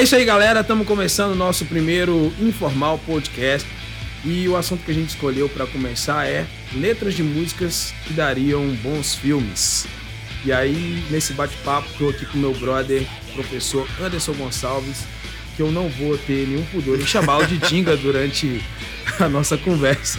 [0.00, 0.60] É isso aí, galera.
[0.60, 3.68] Estamos começando o nosso primeiro informal podcast.
[4.24, 8.66] E o assunto que a gente escolheu para começar é letras de músicas que dariam
[8.76, 9.86] bons filmes.
[10.42, 15.04] E aí, nesse bate-papo, estou aqui com meu brother, professor Anderson Gonçalves,
[15.54, 18.64] que eu não vou ter nenhum pudor em chamá-lo de Dinga durante
[19.18, 20.18] a nossa conversa.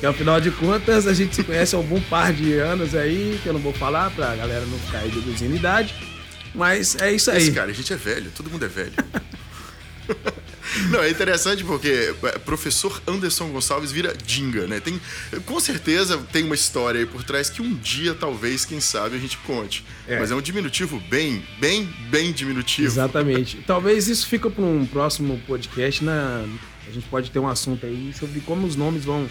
[0.00, 3.38] Que afinal de contas, a gente se conhece há um bom par de anos aí,
[3.44, 5.94] que eu não vou falar pra galera não ficar aí deduzindo idade.
[6.54, 7.38] Mas é isso aí.
[7.38, 8.92] Esse cara, a gente é velho, todo mundo é velho.
[10.90, 14.80] Não, é interessante porque é, professor Anderson Gonçalves vira Dinga, né?
[14.80, 15.00] Tem,
[15.44, 19.18] com certeza tem uma história aí por trás que um dia, talvez, quem sabe, a
[19.18, 19.84] gente conte.
[20.08, 20.18] É.
[20.18, 22.88] Mas é um diminutivo bem, bem, bem diminutivo.
[22.88, 23.58] Exatamente.
[23.66, 26.02] talvez isso fica para um próximo podcast.
[26.04, 26.44] Na...
[26.88, 29.28] A gente pode ter um assunto aí sobre como os nomes vão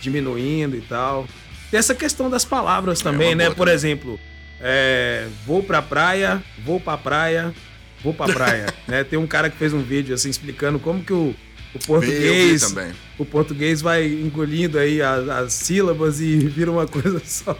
[0.00, 1.26] diminuindo e tal.
[1.70, 3.48] Tem essa questão das palavras é também, é né?
[3.48, 3.74] Por também.
[3.74, 4.20] exemplo,
[4.66, 7.54] é, vou pra praia, vou pra praia,
[8.02, 8.66] vou pra praia.
[8.88, 9.04] né?
[9.04, 11.36] Tem um cara que fez um vídeo assim explicando como que o,
[11.74, 12.74] o português.
[13.18, 17.54] O português vai engolindo aí as, as, sílabas e vira uma coisa só.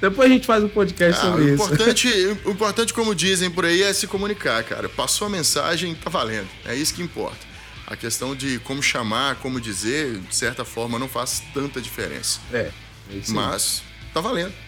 [0.00, 2.38] Depois a gente faz um podcast ah, sobre o importante, isso.
[2.46, 4.88] O importante, como dizem por aí, é se comunicar, cara.
[4.88, 6.48] Passou a mensagem, tá valendo.
[6.64, 7.46] É isso que importa.
[7.86, 12.40] A questão de como chamar, como dizer, de certa forma, não faz tanta diferença.
[12.52, 12.70] É.
[13.10, 13.82] é Mas
[14.14, 14.67] tá valendo.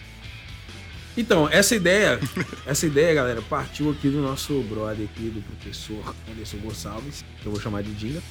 [1.17, 2.19] Então, essa ideia,
[2.65, 7.51] essa ideia, galera, partiu aqui do nosso brother aqui, do professor Anderson Gonçalves, que eu
[7.51, 8.21] vou chamar de Dinga.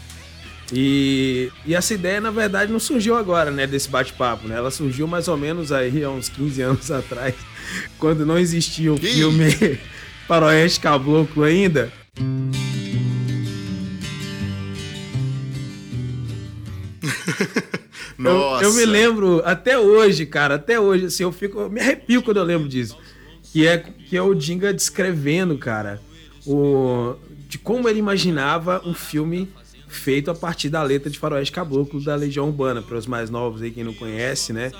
[0.72, 4.56] E, e essa ideia, na verdade, não surgiu agora, né, desse bate-papo, né?
[4.56, 7.34] Ela surgiu mais ou menos aí há uns 15 anos atrás,
[7.98, 9.14] quando não existia o Ih.
[9.14, 9.78] filme
[10.26, 11.92] Faroeste Caboclo ainda.
[18.20, 18.64] Nossa.
[18.64, 22.22] Eu, eu, me lembro até hoje, cara, até hoje, assim, eu fico, eu me arrepio
[22.22, 22.96] quando eu lembro disso.
[23.42, 26.00] Que é, que é o Dinga descrevendo, cara,
[26.46, 27.16] o,
[27.48, 29.48] de como ele imaginava um filme
[29.88, 32.80] feito a partir da letra de Faroeste Caboclo da Legião Urbana.
[32.80, 34.70] Para os mais novos aí, quem não conhece, né?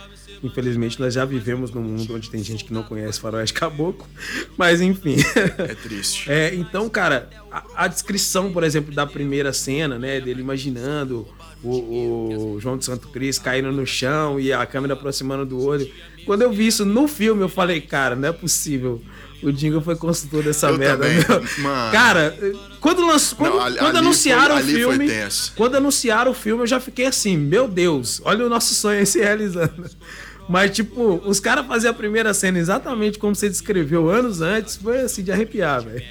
[0.43, 4.07] Infelizmente, nós já vivemos num mundo onde tem gente que não conhece Faroeste Caboclo,
[4.57, 5.17] mas enfim.
[5.59, 6.31] É triste.
[6.31, 11.27] É, então, cara, a, a, descrição, por exemplo, da primeira cena, né, dele imaginando
[11.63, 15.91] o, o, João de Santo Cristo caindo no chão e a câmera aproximando do olho.
[16.25, 19.03] Quando eu vi isso no filme, eu falei, cara, não é possível.
[19.43, 21.07] O Dingo foi consultor dessa eu merda.
[21.91, 22.37] Cara,
[22.79, 23.33] quando, lanç...
[23.33, 25.09] quando, não, ali, quando anunciaram foi, o filme.
[25.57, 29.07] Quando anunciaram o filme, eu já fiquei assim, meu Deus, olha o nosso sonho aí
[29.07, 29.89] se realizando.
[30.47, 35.01] Mas, tipo, os caras faziam a primeira cena exatamente como você descreveu anos antes, foi
[35.01, 36.05] assim de arrepiar, velho.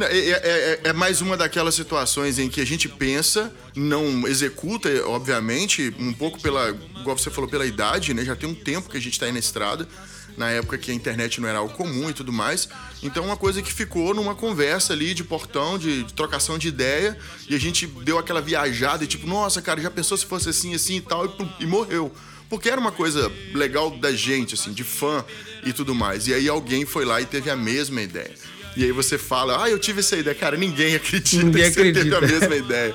[0.00, 4.88] É, é, é, é, mais uma daquelas situações em que a gente pensa, não executa,
[5.06, 6.70] obviamente, um pouco pela,
[7.00, 8.24] igual você falou, pela idade, né?
[8.24, 9.88] Já tem um tempo que a gente está aí na estrada,
[10.36, 12.68] na época que a internet não era algo comum e tudo mais.
[13.02, 17.18] Então, uma coisa que ficou numa conversa ali de portão, de, de trocação de ideia,
[17.48, 20.74] e a gente deu aquela viajada e tipo, nossa, cara, já pensou se fosse assim,
[20.74, 22.12] assim e tal, e, e morreu
[22.48, 25.22] porque era uma coisa legal da gente, assim, de fã
[25.66, 26.28] e tudo mais.
[26.28, 28.32] E aí alguém foi lá e teve a mesma ideia.
[28.78, 30.36] E aí você fala, ah, eu tive essa ideia.
[30.36, 32.04] Cara, ninguém acredita ninguém que você acredita.
[32.04, 32.94] teve a mesma ideia.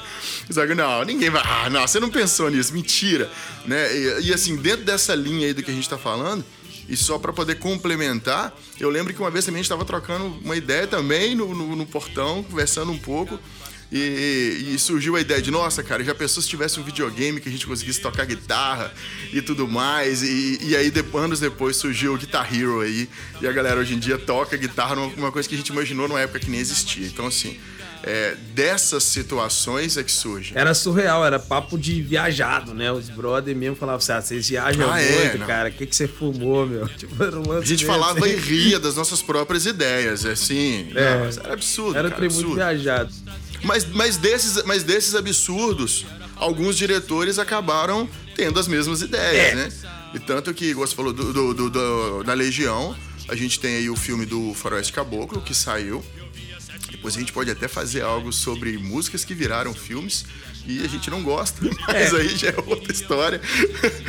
[0.49, 3.29] Só que não, ninguém vai, ah, não, você não pensou nisso, mentira.
[3.65, 3.93] Né?
[3.93, 6.45] E, e assim, dentro dessa linha aí do que a gente tá falando,
[6.87, 10.25] e só para poder complementar, eu lembro que uma vez também a gente estava trocando
[10.41, 13.37] uma ideia também no, no, no portão, conversando um pouco.
[13.95, 17.47] E, e, surgiu a ideia de, nossa, cara, já pensou se tivesse um videogame que
[17.47, 18.91] a gente conseguisse tocar guitarra
[19.31, 20.23] e tudo mais.
[20.23, 23.07] E, e aí, anos depois, surgiu o Guitar Hero aí.
[23.39, 26.19] E a galera hoje em dia toca guitarra, uma coisa que a gente imaginou numa
[26.19, 27.05] época que nem existia.
[27.05, 27.59] Então, assim,
[28.01, 30.53] é, dessas situações é que surge.
[30.55, 32.91] Era surreal, era papo de viajado, né?
[32.91, 35.69] Os brother mesmo falavam assim: ah, vocês viajam ah, é, muito, é, cara.
[35.69, 36.87] O que, que você fumou, meu?
[36.97, 38.35] Tipo, um A gente falava assim.
[38.35, 40.91] e ria das nossas próprias ideias, assim.
[40.95, 41.97] É, não, era absurdo.
[41.97, 42.55] Era cara, tributo absurdo.
[42.55, 43.13] viajado.
[43.63, 49.55] Mas, mas, desses, mas desses absurdos, alguns diretores acabaram tendo as mesmas ideias, é.
[49.55, 49.71] né?
[50.13, 52.95] E tanto que, você falou do, do, do, do, da Legião,
[53.27, 56.03] a gente tem aí o filme do Faroeste Caboclo, que saiu.
[56.91, 60.25] Depois a gente pode até fazer algo sobre músicas que viraram filmes
[60.67, 62.17] e a gente não gosta, mas é.
[62.17, 63.41] aí já é outra história.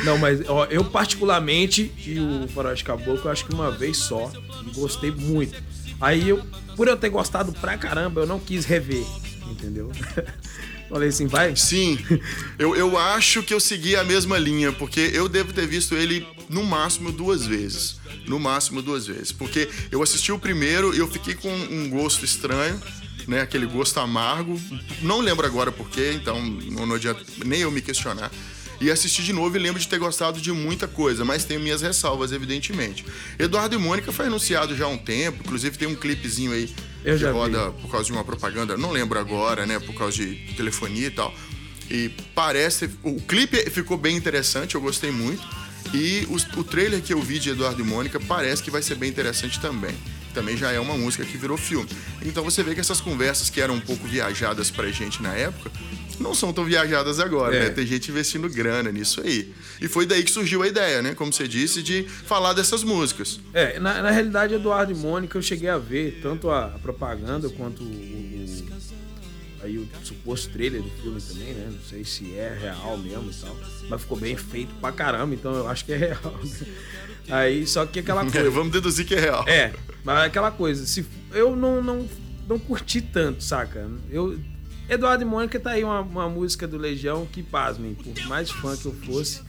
[0.03, 4.31] Não, mas ó, eu particularmente, e o Faroeste Caboclo, eu acho que uma vez só,
[4.73, 5.61] gostei muito.
[5.99, 6.41] Aí eu,
[6.75, 9.03] por eu ter gostado pra caramba, eu não quis rever
[9.51, 9.91] entendeu?
[10.89, 11.55] Falei assim, vai?
[11.55, 11.97] Sim,
[12.59, 16.25] eu, eu acho que eu segui a mesma linha, porque eu devo ter visto ele
[16.49, 17.97] no máximo duas vezes.
[18.27, 19.31] No máximo duas vezes.
[19.31, 22.79] Porque eu assisti o primeiro e eu fiquei com um gosto estranho,
[23.27, 23.41] né?
[23.41, 24.59] Aquele gosto amargo.
[25.01, 28.31] Não lembro agora porquê, então não, não adianta nem eu me questionar.
[28.79, 31.81] E assisti de novo e lembro de ter gostado de muita coisa, mas tenho minhas
[31.81, 33.05] ressalvas, evidentemente.
[33.39, 36.69] Eduardo e Mônica foi anunciado já há um tempo, inclusive tem um clipezinho aí
[37.05, 39.79] Eu que roda por causa de uma propaganda, não lembro agora, né?
[39.79, 41.33] Por causa de telefonia e tal.
[41.89, 42.89] E parece.
[43.03, 45.47] O clipe ficou bem interessante, eu gostei muito.
[45.93, 48.95] E o, o trailer que eu vi de Eduardo e Mônica parece que vai ser
[48.95, 49.95] bem interessante também.
[50.35, 51.89] Também já é uma música que virou filme.
[52.21, 55.71] Então você vê que essas conversas que eram um pouco viajadas pra gente na época,
[56.19, 57.59] não são tão viajadas agora, É.
[57.63, 57.69] né?
[57.69, 59.53] Tem gente investindo grana nisso aí.
[59.81, 61.13] E foi daí que surgiu a ideia, né?
[61.15, 63.39] Como você disse, de falar dessas músicas.
[63.53, 67.49] É, na, na realidade, Eduardo e Mônica eu cheguei a ver tanto a, a propaganda
[67.49, 68.65] quanto o, o-
[69.63, 71.69] aí o suposto trailer do filme também, né?
[71.71, 73.57] Não sei se é real mesmo e tal.
[73.89, 76.39] Mas ficou bem feito pra caramba, então eu acho que é real.
[77.33, 78.49] Aí, só que aquela coisa.
[78.49, 79.47] Vamos deduzir que é real.
[79.47, 79.73] É,
[80.03, 82.07] mas aquela coisa, se eu não, não,
[82.47, 83.89] não curti tanto, saca?
[84.09, 84.39] Eu,
[84.87, 88.77] Eduardo e Mônica tá aí uma, uma música do Legião que, pasmem, por mais fã
[88.77, 89.41] que eu fosse,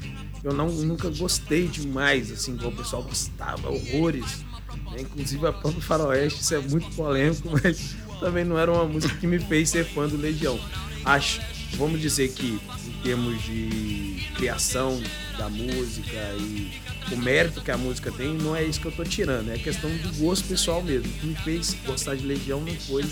[0.42, 4.44] eu não, nunca gostei demais, assim, igual o pessoal gostava, horrores.
[4.92, 5.00] né?
[5.00, 9.26] Inclusive a própria Faroeste, isso é muito polêmico, mas também não era uma música que
[9.26, 10.58] me fez ser fã do Legião.
[11.04, 11.42] Acho,
[11.76, 12.58] vamos dizer que
[13.06, 15.00] termos de criação
[15.38, 16.72] da música e
[17.12, 19.88] o mérito que a música tem, não é isso que eu tô tirando, é questão
[19.88, 21.08] do gosto pessoal mesmo.
[21.08, 23.04] O que me fez gostar de Legião não foi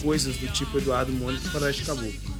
[0.00, 2.39] coisas do tipo Eduardo Mônica Faroeste Caboclo.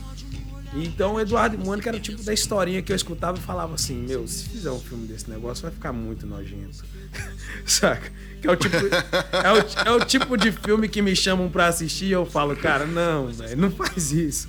[0.74, 3.94] Então, Eduardo e Mônica era o tipo da historinha que eu escutava e falava assim:
[3.94, 6.84] Meu, se fizer um filme desse negócio, vai ficar muito nojento.
[7.66, 8.12] Saca?
[8.40, 11.66] Que é o, tipo, é, o, é o tipo de filme que me chamam pra
[11.66, 14.48] assistir e eu falo: Cara, não, velho, não faz isso.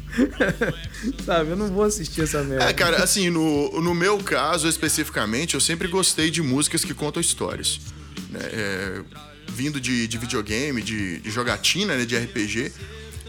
[1.25, 1.49] Sabe?
[1.49, 2.65] Eu não vou assistir essa merda.
[2.65, 7.19] É, cara, assim, no, no meu caso especificamente, eu sempre gostei de músicas que contam
[7.19, 7.81] histórias.
[8.29, 8.39] né?
[8.43, 9.01] É,
[9.47, 12.71] vindo de, de videogame, de, de jogatina, né, de RPG.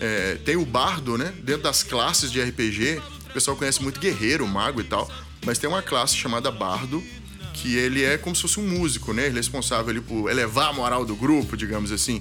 [0.05, 1.33] É, tem o bardo, né?
[1.45, 3.01] Dentro das classes de RPG,
[3.31, 5.09] o pessoal conhece muito guerreiro, mago e tal,
[5.47, 7.01] mas tem uma classe chamada bardo,
[7.55, 9.27] que ele é como se fosse um músico, né?
[9.27, 12.21] Ele é responsável ali por elevar a moral do grupo, digamos assim.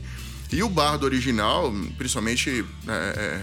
[0.51, 3.42] E o bardo original, principalmente é, é,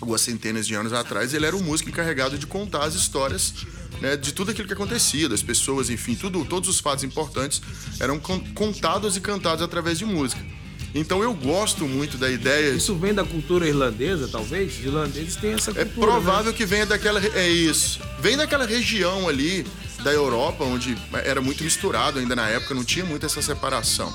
[0.00, 3.54] algumas centenas de anos atrás, ele era o músico encarregado de contar as histórias
[4.00, 7.62] né, de tudo aquilo que acontecia, das pessoas, enfim, tudo, todos os fatos importantes
[8.00, 10.44] eram con- contados e cantados através de música.
[10.94, 12.72] Então eu gosto muito da ideia.
[12.72, 14.78] Isso vem da cultura irlandesa, talvez?
[14.78, 16.12] Os irlandeses têm essa É cultura.
[16.12, 16.56] provável né?
[16.56, 17.20] que venha daquela.
[17.34, 18.00] É isso.
[18.20, 19.66] Vem daquela região ali
[20.02, 24.12] da Europa, onde era muito misturado ainda na época, não tinha muito essa separação.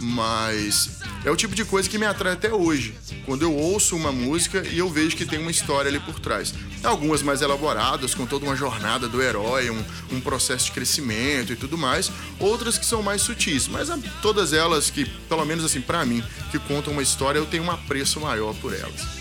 [0.00, 2.94] Mas é o tipo de coisa que me atrai até hoje.
[3.26, 6.54] Quando eu ouço uma música e eu vejo que tem uma história ali por trás.
[6.82, 11.56] Algumas mais elaboradas, com toda uma jornada do herói, um, um processo de crescimento e
[11.56, 12.10] tudo mais.
[12.38, 13.68] Outras que são mais sutis.
[13.68, 13.90] Mas
[14.22, 17.70] todas elas que, pelo menos assim, pra mim, que contam uma história, eu tenho um
[17.70, 19.20] apreço maior por elas.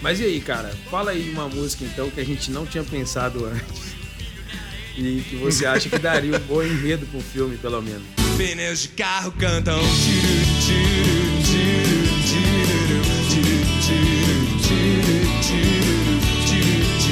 [0.00, 0.74] Mas e aí, cara?
[0.90, 3.89] Fala aí uma música então que a gente não tinha pensado antes
[4.96, 8.02] e que você acha que daria um bom enredo pro filme, pelo menos.
[8.36, 9.80] Pneus de carro cantam.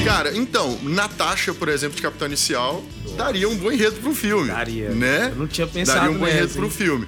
[0.04, 3.16] Cara, então, Natasha, por exemplo, de Capitão Inicial, Nossa.
[3.16, 4.48] daria um bom enredo para filme.
[4.48, 4.88] Daria.
[4.88, 5.28] Né?
[5.30, 7.06] Eu não tinha pensado Daria um bom enredo para filme.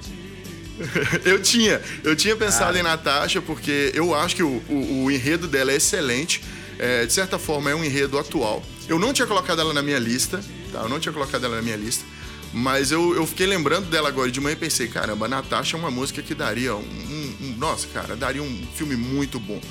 [1.25, 1.81] eu tinha.
[2.03, 2.79] Eu tinha pensado ah.
[2.79, 6.43] em Natasha porque eu acho que o, o, o enredo dela é excelente.
[6.79, 8.63] É, de certa forma, é um enredo atual.
[8.87, 10.79] Eu não tinha colocado ela na minha lista, tá?
[10.81, 12.03] Eu não tinha colocado ela na minha lista.
[12.53, 15.89] Mas eu, eu fiquei lembrando dela agora de manhã e pensei, caramba, Natasha é uma
[15.91, 19.61] música que daria um, um- um- Nossa, cara, daria um filme muito bom.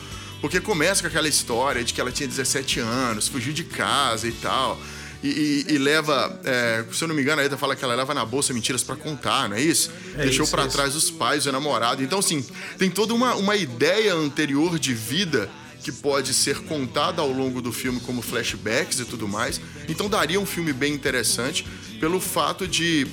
[0.41, 4.33] Porque começa com aquela história de que ela tinha 17 anos, fugiu de casa e
[4.33, 4.81] tal.
[5.23, 5.29] E,
[5.69, 8.15] e- e leva, é, se eu não me engano, a Eda fala que ela leva
[8.15, 9.91] na bolsa mentiras pra contar, não é isso?
[10.15, 10.69] É Deixou é isso.
[10.71, 12.03] trás os pais, o namorado.
[12.03, 12.43] Então, assim,
[12.79, 15.51] tem toda uma, uma ideia anterior de vida
[15.83, 19.61] que pode ser contada ao longo do filme como flashbacks e tudo mais.
[19.89, 21.67] Então daria um filme bem interessante
[21.99, 23.07] pelo fato de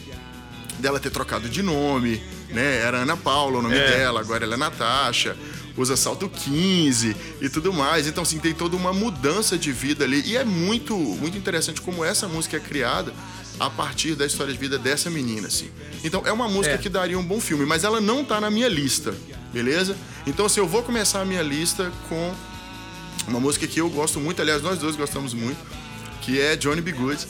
[0.79, 2.77] dela ter trocado de nome, né?
[2.81, 3.97] Era Ana Paula o nome É.
[3.97, 5.36] dela, agora ela é Natasha,
[5.75, 8.05] usa salto 15 e tudo mais.
[8.07, 10.21] Então, assim, tem toda uma mudança de vida ali.
[10.25, 13.13] E é muito, muito interessante como essa música é criada
[13.59, 15.69] a partir da história de vida dessa menina, assim.
[16.03, 16.77] Então, é uma música É.
[16.77, 19.15] que daria um bom filme, mas ela não tá na minha lista,
[19.51, 19.97] beleza?
[20.27, 22.33] Então, assim, eu vou começar a minha lista com
[23.27, 25.57] uma música que eu gosto muito, aliás, nós dois gostamos muito,
[26.22, 26.93] que é Johnny B.
[26.93, 27.25] Good.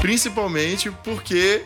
[0.00, 1.62] Principalmente porque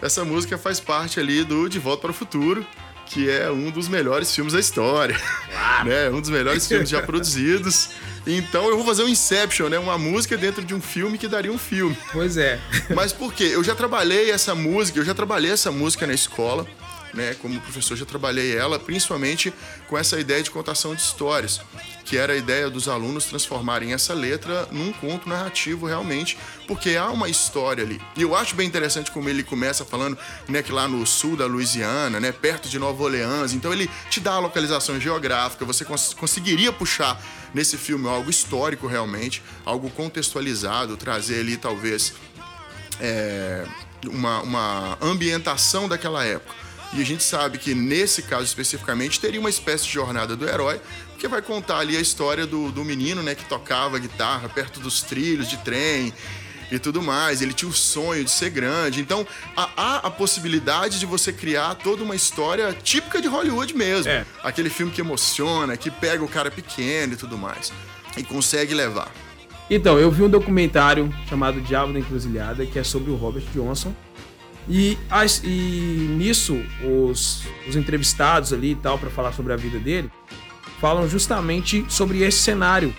[0.00, 2.64] essa música faz parte ali do De Volta para o Futuro,
[3.06, 5.16] que é um dos melhores filmes da história.
[5.84, 6.10] né?
[6.10, 7.90] Um dos melhores filmes já produzidos.
[8.28, 9.78] Então eu vou fazer um Inception, né?
[9.78, 11.96] Uma música dentro de um filme que daria um filme.
[12.12, 12.58] Pois é.
[12.94, 13.50] Mas por quê?
[13.52, 16.66] Eu já trabalhei essa música, eu já trabalhei essa música na escola.
[17.14, 17.34] Né?
[17.40, 19.52] Como professor já trabalhei ela, principalmente
[19.88, 21.60] com essa ideia de contação de histórias,
[22.04, 27.10] que era a ideia dos alunos transformarem essa letra num conto narrativo realmente, porque há
[27.10, 28.00] uma história ali.
[28.16, 30.16] E eu acho bem interessante como ele começa falando,
[30.48, 34.20] né, que lá no sul da Louisiana, né, perto de Nova Orleans, então ele te
[34.20, 37.20] dá a localização geográfica, você cons conseguiria puxar
[37.52, 42.14] nesse filme algo histórico realmente, algo contextualizado, trazer ali talvez
[43.00, 43.64] é,
[44.06, 46.67] uma, uma ambientação daquela época.
[46.92, 50.80] E a gente sabe que nesse caso especificamente teria uma espécie de jornada do herói,
[51.18, 55.02] que vai contar ali a história do, do menino, né, que tocava guitarra perto dos
[55.02, 56.12] trilhos de trem
[56.70, 57.42] e tudo mais.
[57.42, 59.00] Ele tinha o sonho de ser grande.
[59.00, 59.26] Então
[59.56, 64.10] há, há a possibilidade de você criar toda uma história típica de Hollywood mesmo.
[64.10, 64.24] É.
[64.42, 67.72] Aquele filme que emociona, que pega o cara pequeno e tudo mais.
[68.16, 69.12] E consegue levar.
[69.70, 73.94] Então, eu vi um documentário chamado Diabo da Encruzilhada, que é sobre o Robert Johnson.
[74.68, 75.48] E, as- e
[76.18, 80.10] nisso, os, os entrevistados ali e tal, para falar sobre a vida dele,
[80.80, 82.94] falam justamente sobre esse cenário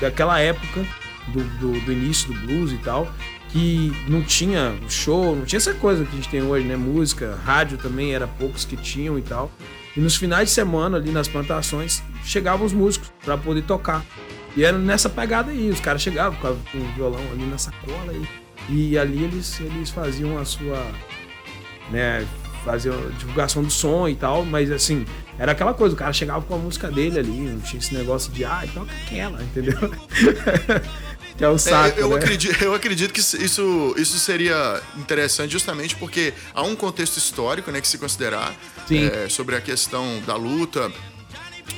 [0.00, 0.84] daquela época,
[1.28, 3.10] do, do, do início do blues e tal,
[3.48, 6.76] que não tinha show, não tinha essa coisa que a gente tem hoje, né?
[6.76, 9.50] Música, rádio também, era poucos que tinham e tal.
[9.96, 14.04] E nos finais de semana, ali nas plantações, chegavam os músicos para poder tocar.
[14.54, 18.22] E era nessa pegada aí, os caras chegavam com, o violão ali na sacola e,
[18.68, 20.84] e ali eles, eles faziam a sua.
[21.90, 22.26] né,
[22.64, 25.06] faziam a divulgação do som e tal, mas assim,
[25.38, 28.32] era aquela coisa, o cara chegava com a música dele ali, não tinha esse negócio
[28.32, 29.78] de, ah, toca aquela, entendeu?
[31.36, 32.16] que é o saco, É, eu, né?
[32.16, 37.80] acredito, eu acredito que isso, isso seria interessante justamente porque há um contexto histórico né,
[37.80, 38.52] que se considerar
[38.90, 40.90] é, sobre a questão da luta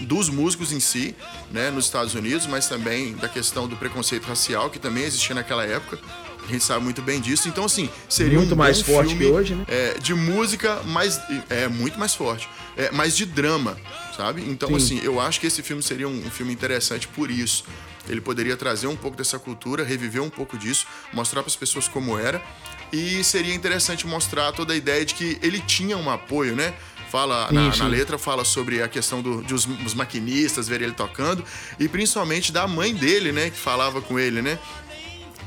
[0.03, 1.15] dos músicos em si,
[1.51, 5.65] né, nos Estados Unidos, mas também da questão do preconceito racial que também existia naquela
[5.67, 5.99] época.
[6.49, 7.47] A gente sabe muito bem disso.
[7.47, 9.65] Então, assim, seria Muito um mais forte filme, que hoje, né?
[9.69, 12.49] é, de música, mas é muito mais forte.
[12.75, 13.77] É, mas de drama,
[14.17, 14.43] sabe?
[14.49, 14.77] Então, Sim.
[14.77, 17.65] assim, eu acho que esse filme seria um, um filme interessante por isso.
[18.09, 21.87] Ele poderia trazer um pouco dessa cultura, reviver um pouco disso, mostrar para as pessoas
[21.87, 22.43] como era.
[22.91, 26.73] E seria interessante mostrar toda a ideia de que ele tinha um apoio, né?
[27.11, 30.95] Fala na, na letra, fala sobre a questão do, de os, os maquinistas verem ele
[30.95, 31.43] tocando
[31.79, 33.51] e principalmente da mãe dele, né?
[33.51, 34.59] Que falava com ele, né?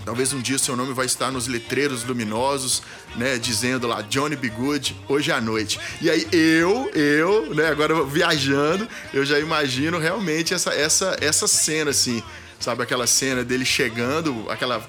[0.04, 2.82] Talvez um dia seu nome vai estar nos letreiros luminosos,
[3.16, 3.38] né?
[3.38, 4.50] Dizendo lá, Johnny B.
[4.50, 5.80] Good, hoje à noite.
[6.02, 7.68] E aí eu, eu, né?
[7.68, 12.24] Agora viajando, eu já imagino realmente essa, essa, essa cena, assim.
[12.60, 14.80] Sabe aquela cena dele chegando, aquela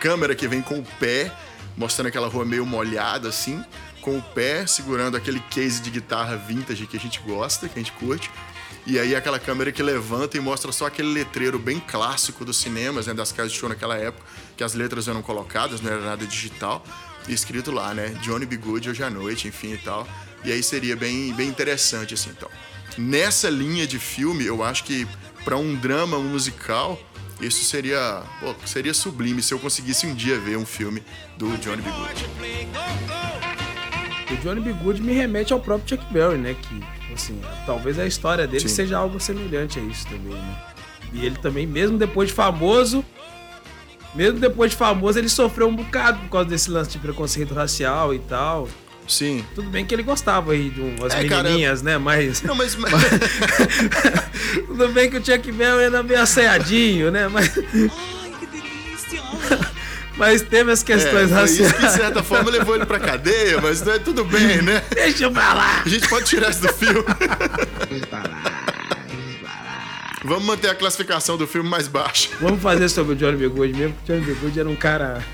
[0.00, 1.32] câmera que vem com o pé,
[1.76, 3.62] mostrando aquela rua meio molhada, assim.
[4.00, 7.82] Com o pé, segurando aquele case de guitarra vintage que a gente gosta, que a
[7.82, 8.30] gente curte.
[8.84, 13.06] E aí aquela câmera que levanta e mostra só aquele letreiro bem clássico dos cinemas,
[13.06, 14.24] né, das casas de show naquela época,
[14.56, 16.84] que as letras eram colocadas, não era nada digital,
[17.28, 18.56] e escrito lá, né, Johnny B.
[18.56, 20.06] Good hoje à noite, enfim e tal.
[20.44, 22.50] E aí seria bem, bem interessante assim, então.
[22.98, 25.06] Nessa linha de filme, eu acho que
[25.44, 27.00] para um drama musical,
[27.40, 31.02] isso seria, pô, seria sublime se eu conseguisse um dia ver um filme
[31.38, 31.90] do Johnny B.
[31.90, 32.26] Good.
[34.32, 34.72] O Johnny B.
[34.72, 36.54] Good me remete ao próprio Chuck Berry, né?
[36.54, 38.74] Que, assim, talvez a história dele Sim.
[38.74, 40.56] seja algo semelhante a isso também, né?
[41.12, 43.04] E ele também, mesmo depois de famoso,
[44.14, 48.14] mesmo depois de famoso, ele sofreu um bocado por causa desse lance de preconceito racial
[48.14, 48.68] e tal.
[49.08, 49.44] Sim.
[49.54, 51.98] Tudo bem que ele gostava aí de umas É, cara, menininhas, né?
[51.98, 52.92] Mas Não, mas, mas
[54.66, 57.28] tudo bem que o Chuck Berry era meio assanhadinho, né?
[57.28, 57.52] Mas!
[60.22, 61.72] Mas teve as é, questões isso raciais.
[61.72, 64.80] que de certa forma levou ele pra cadeia, mas né, tudo bem, né?
[64.94, 65.82] Deixa eu falar!
[65.84, 67.04] A gente pode tirar isso do filme.
[70.24, 72.28] Vamos manter a classificação do filme mais baixa.
[72.40, 73.48] Vamos fazer sobre o Johnny B.
[73.48, 74.40] Good mesmo, porque o Johnny B.
[74.40, 75.24] Good era um cara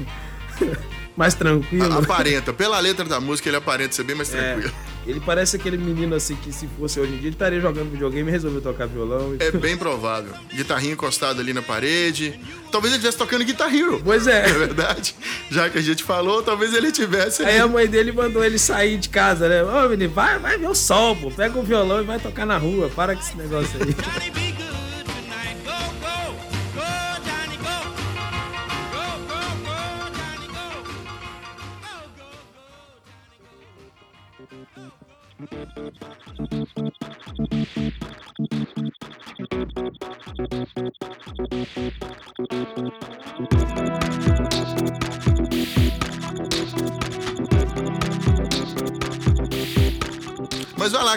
[1.19, 1.99] mais tranquilo.
[1.99, 2.53] Aparenta.
[2.53, 4.73] Pela letra da música, ele aparenta ser bem mais É, tranquilo.
[5.07, 8.29] ele parece aquele menino assim que se fosse hoje em dia ele estaria jogando videogame
[8.29, 9.35] e resolveu tocar violão.
[9.41, 10.33] É bem provável.
[10.55, 12.39] Guitarrinha encostada ali na parede.
[12.71, 14.01] Talvez ele estivesse tocando Guitar Hero.
[14.05, 14.49] Pois é.
[14.49, 15.15] É verdade.
[15.51, 17.43] Já que a gente falou, talvez ele tivesse.
[17.43, 17.61] Aí ali.
[17.61, 19.65] a mãe dele mandou ele sair de casa, né?
[19.65, 21.31] Ô, menino, vai, vai ver o sol, pô.
[21.31, 22.89] Pega o violão e vai tocar na rua.
[22.95, 23.95] Para com esse negócio aí.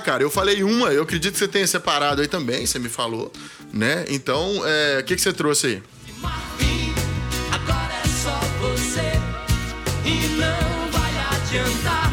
[0.01, 0.23] cara.
[0.23, 3.31] Eu falei uma, eu acredito que você tenha separado aí também, você me falou,
[3.71, 4.05] né?
[4.09, 5.83] Então, é, o que, que você trouxe aí?
[7.51, 9.11] Agora é só você
[10.05, 12.11] e não vai adiantar.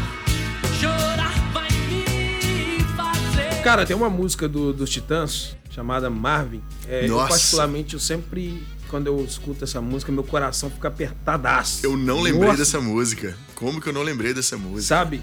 [0.79, 6.61] Chorar vai me Cara, tem uma música do, dos Titãs chamada Marvin.
[6.87, 7.29] É, eu, Nossa.
[7.29, 11.85] particularmente, eu sempre, quando eu escuto essa música, meu coração fica apertadaço.
[11.85, 13.37] Eu não lembrei Nossa, dessa música.
[13.55, 14.81] Como que eu não lembrei dessa música?
[14.81, 15.21] Sabe?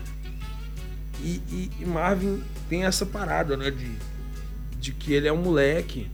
[1.22, 3.70] E, e- e Marvin tem essa parada, né?
[3.70, 3.90] De,
[4.80, 6.08] de que ele é um moleque.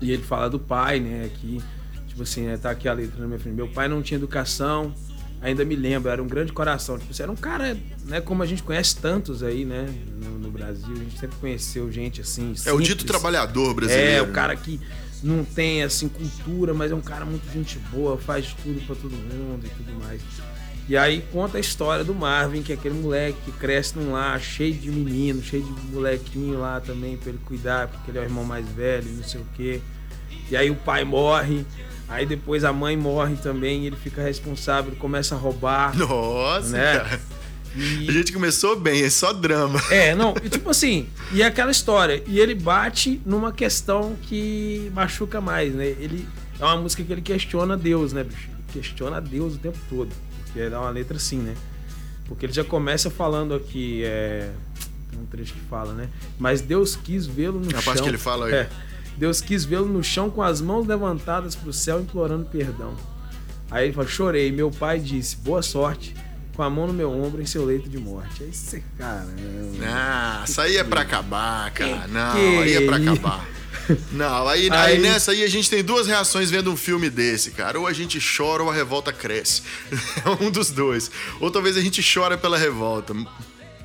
[0.00, 1.30] E ele fala do pai, né?
[1.40, 1.60] Que,
[2.06, 3.54] tipo assim, né, tá aqui a letra na minha frente.
[3.54, 4.94] Meu pai não tinha educação,
[5.40, 6.98] ainda me lembro, era um grande coração.
[6.98, 8.20] Tipo, assim, era um cara, né?
[8.20, 9.86] Como a gente conhece tantos aí, né?
[10.22, 12.54] No, no Brasil, a gente sempre conheceu gente assim.
[12.66, 13.06] É o dito simples.
[13.06, 14.10] trabalhador brasileiro.
[14.12, 14.32] É, o né?
[14.32, 14.78] cara que
[15.22, 19.12] não tem assim cultura, mas é um cara muito gente boa, faz tudo pra todo
[19.12, 20.20] mundo e tudo mais.
[20.88, 24.40] E aí conta a história do Marvin, que é aquele moleque que cresce num lar
[24.40, 28.24] cheio de menino, cheio de molequinho lá também pra ele cuidar, porque ele é o
[28.24, 29.80] irmão mais velho, não sei o quê.
[30.48, 31.66] E aí o pai morre,
[32.08, 36.68] aí depois a mãe morre também, e ele fica responsável, ele começa a roubar, Nossa,
[36.70, 36.98] né?
[36.98, 37.20] cara.
[37.74, 39.82] E- A gente começou bem, é só drama.
[39.90, 44.88] é, não, e tipo assim, e é aquela história, e ele bate numa questão que
[44.94, 45.84] machuca mais, né?
[45.84, 46.26] Ele
[46.60, 48.48] é uma música que ele questiona Deus, né, bicho?
[48.48, 50.10] Ele questiona Deus o tempo todo,
[50.56, 51.54] porque é uma letra assim, né?
[52.26, 54.50] Porque ele já começa falando aqui, é,
[55.10, 56.08] tem um trecho que fala, né?
[56.38, 57.82] Mas Deus quis vê-lo no A chão.
[57.82, 58.54] parte que ele fala aí.
[58.54, 58.68] É.
[59.18, 62.94] Deus quis vê-lo no chão com as mãos levantadas pro céu implorando perdão.
[63.70, 66.14] Aí ele fala: "Chorei, meu pai disse: "Boa sorte"
[66.54, 68.42] com a mão no meu ombro em seu leito de morte.
[68.42, 69.26] Aí você, cara,
[69.84, 72.06] Ah, isso aí é pra acabar, cara.
[72.08, 73.46] Não, Que aí é pra acabar.
[74.12, 74.94] Não, aí, aí...
[74.94, 77.78] Aí- nessa aí a gente tem duas reações vendo um filme desse, cara.
[77.78, 79.62] Ou a gente chora ou a revolta cresce.
[80.24, 81.10] É um dos dois.
[81.40, 83.14] Ou talvez a gente chora pela revolta.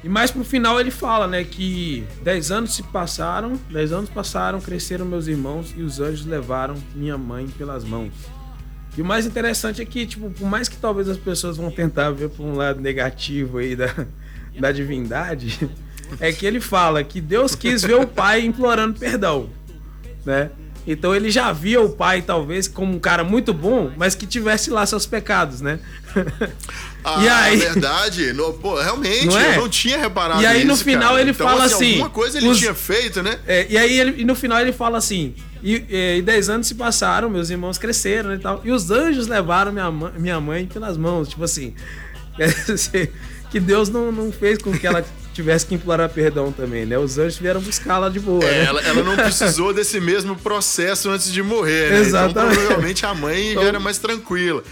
[0.03, 4.59] E mais pro final ele fala, né, que 10 anos se passaram, 10 anos passaram,
[4.59, 8.11] cresceram meus irmãos e os anjos levaram minha mãe pelas mãos.
[8.97, 12.09] E o mais interessante é que, tipo, por mais que talvez as pessoas vão tentar
[12.11, 14.05] ver por um lado negativo aí da,
[14.59, 15.69] da divindade,
[16.19, 19.49] é que ele fala que Deus quis ver o pai implorando perdão,
[20.25, 20.49] né?
[20.87, 24.71] Então ele já via o pai, talvez, como um cara muito bom, mas que tivesse
[24.71, 25.79] lá seus pecados, né?
[27.03, 28.31] Ah, E aí- verdade.
[28.33, 29.55] No, pô, realmente, Não é?
[29.57, 31.21] eu não tinha reparado E aí, no final, cara.
[31.21, 33.39] ele então, fala assim, Alguma coisa ele os- tinha feito, né?
[33.47, 35.83] É, e aí ele- e no final ele fala assim: e,
[36.17, 38.61] e 10 anos se passaram, meus irmãos cresceram né, e tal.
[38.63, 41.29] E os anjos levaram minha, mãe- minha mãe pelas mãos.
[41.29, 41.73] Tipo assim,
[42.37, 43.11] quer dizer,
[43.49, 45.03] que Deus não, não fez com que ela
[45.33, 46.97] tivesse que implorar perdão também, né?
[46.97, 48.43] Os anjos vieram buscá-la de boa.
[48.43, 48.63] É, né?
[48.65, 51.95] ela, ela não precisou desse mesmo processo antes de morrer, né?
[51.99, 52.55] Então, Exatamente.
[52.55, 54.63] provavelmente a mãe Então- já era mais tranquila.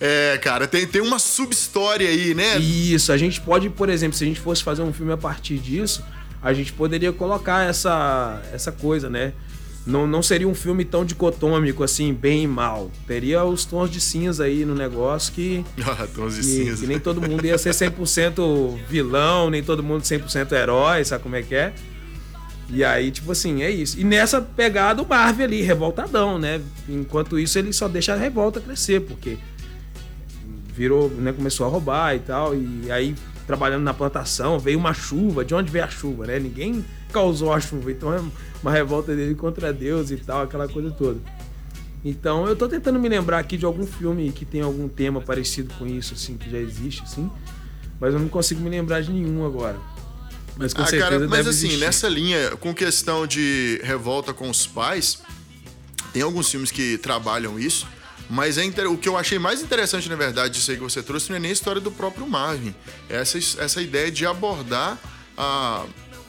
[0.00, 2.58] É, cara, tem, tem uma sub-história aí, né?
[2.58, 5.58] Isso, a gente pode, por exemplo, se a gente fosse fazer um filme a partir
[5.58, 6.02] disso,
[6.42, 9.34] a gente poderia colocar essa, essa coisa, né?
[9.86, 12.90] Não, não seria um filme tão dicotômico assim, bem e mal.
[13.06, 16.80] Teria os tons de cinza aí no negócio que Ah, tons de Que, cinza.
[16.82, 21.34] que nem todo mundo ia ser 100% vilão, nem todo mundo 100% herói, sabe como
[21.36, 21.72] é que é?
[22.72, 23.98] E aí, tipo assim, é isso.
[23.98, 26.60] E nessa pegada, o Marvel ali, revoltadão, né?
[26.88, 29.38] Enquanto isso, ele só deixa a revolta crescer, porque
[30.74, 31.32] virou, né?
[31.32, 32.54] Começou a roubar e tal.
[32.54, 33.14] E aí,
[33.46, 35.44] trabalhando na plantação, veio uma chuva.
[35.44, 36.38] De onde veio a chuva, né?
[36.38, 37.90] Ninguém causou a chuva.
[37.92, 38.20] Então é
[38.62, 41.20] uma revolta dele contra Deus e tal, aquela coisa toda.
[42.04, 45.74] Então eu tô tentando me lembrar aqui de algum filme que tem algum tema parecido
[45.74, 47.30] com isso, assim, que já existe, assim.
[48.00, 49.78] Mas eu não consigo me lembrar de nenhum agora.
[50.56, 51.84] Mas com Ah, certeza cara, mas deve assim, existir.
[51.84, 55.18] nessa linha, com questão de revolta com os pais,
[56.12, 57.86] tem alguns filmes que trabalham isso,
[58.28, 61.02] mas é inter- o que eu achei mais interessante, na verdade, disso aí que você
[61.02, 62.74] trouxe, não é nem a história do próprio Marvin.
[63.08, 64.98] É essa, essa ideia de abordar
[65.36, 65.84] a-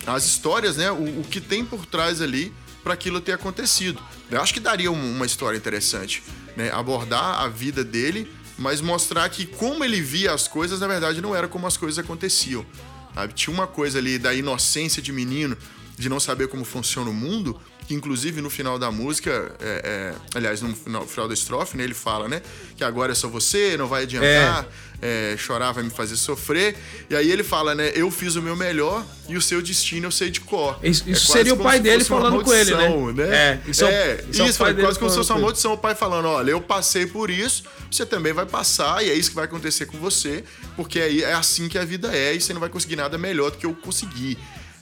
[0.06, 0.92] as histórias, né?
[0.92, 4.02] O, o que tem por trás ali para aquilo ter acontecido.
[4.30, 6.24] Eu acho que daria um- uma história interessante,
[6.58, 6.72] né?
[6.72, 11.36] Abordar a vida dele, mas mostrar que como ele via as coisas, na verdade, não
[11.36, 12.66] era como as coisas aconteciam.
[13.14, 13.34] sabe?
[13.34, 15.58] Tinha uma coisa ali da inocência de menino,
[15.97, 20.38] de não saber como funciona o mundo, que inclusive no final da música, é, é,
[20.38, 22.41] aliás, no final, final da estrofe, né, ele fala, né,
[22.77, 24.67] que agora é só você, não vai adiantar,
[25.01, 26.75] é, chorar vai me fazer sofrer.
[27.10, 30.12] E aí ele fala, né, eu fiz o meu melhor e o seu destino eu
[30.12, 30.80] sei de cor.
[30.82, 32.88] Isso- É isso quase seria o pai dele falando com ele, né?
[32.89, 35.39] maldição, É, isso é o- é, isso é isso, é quase como se fosse uma
[35.41, 39.13] maldição, o pai falando, olha, eu passei por isso, você também vai passar, e é
[39.13, 40.43] isso que vai acontecer com você,
[40.75, 43.51] porque aí é assim que a vida é, e você não vai conseguir nada melhor
[43.51, 44.38] do que eu consegui.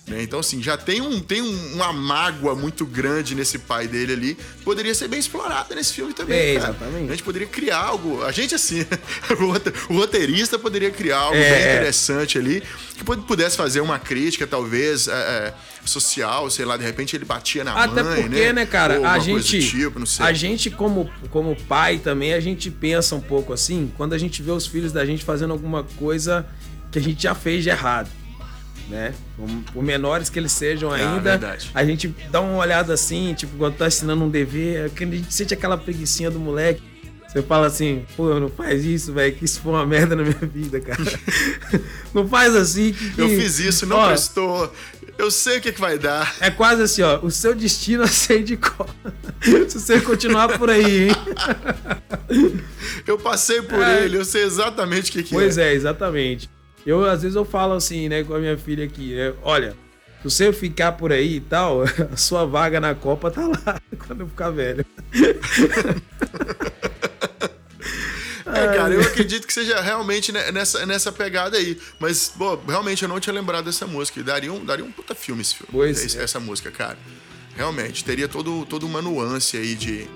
[0.09, 0.21] Né?
[0.23, 4.37] Então, assim, já tem, um, tem um- uma mágoa muito grande nesse pai dele ali,
[4.63, 7.07] poderia ser bem explorada nesse filme também, É, exatamente.
[7.07, 8.85] A gente poderia criar algo, a gente assim,
[9.39, 11.75] o rote- o roteirista poderia criar algo É, bem é.
[11.75, 12.63] interessante ali,
[12.97, 15.53] que pu- pudesse fazer uma crítica, talvez, é, é,
[15.85, 19.17] social, sei lá, de repente ele batia na Até mãe, porque, né, cara, Ou a
[19.19, 24.13] gente, tipo, a gente como, como pai também, a gente pensa um pouco assim, quando
[24.13, 26.45] a gente vê os filhos da gente fazendo alguma coisa
[26.91, 28.09] que a gente já fez de errado.
[28.89, 29.13] Né?
[29.71, 31.69] Por, menores que eles sejam ainda, verdade.
[31.73, 35.33] a gente dá uma olhada assim, tipo, quando tá assinando um dever, que a gente
[35.33, 36.81] sente aquela preguiçinha do moleque.
[37.27, 40.35] Você fala assim, pô, não faz isso, velho, que isso foi uma merda na minha
[40.51, 40.99] vida, cara.
[42.11, 42.91] não faz assim.
[42.91, 44.73] Que, que- Eu fiz isso, não Ó, prestou.
[45.15, 46.35] Eu sei o que, que vai dar.
[46.39, 48.89] É quase assim, ó, o seu destino a ser de cola.
[49.69, 51.15] Se você continuar por aí, hein?
[53.05, 54.03] Eu passei por É.
[54.05, 55.71] ele, eu sei exatamente o que, que Pois é.
[55.71, 56.49] é, exatamente.
[56.85, 59.33] Eu, às vezes, eu falo assim, né, com a minha filha aqui, né?
[59.43, 59.75] Olha,
[60.21, 64.21] se você ficar por aí e tal, a sua vaga na Copa tá lá quando
[64.21, 64.85] eu ficar velho.
[68.45, 71.77] É, cara, eu acredito que seja realmente ne- nessa, nessa pegada aí.
[71.99, 74.21] Mas, pô, realmente eu não tinha lembrado dessa música.
[74.23, 75.69] Daria um, daria um puta filme esse filme.
[75.71, 76.23] Pois esse- é.
[76.23, 76.97] Essa música, cara.
[77.55, 80.07] Realmente, teria todo, toda uma nuance aí de,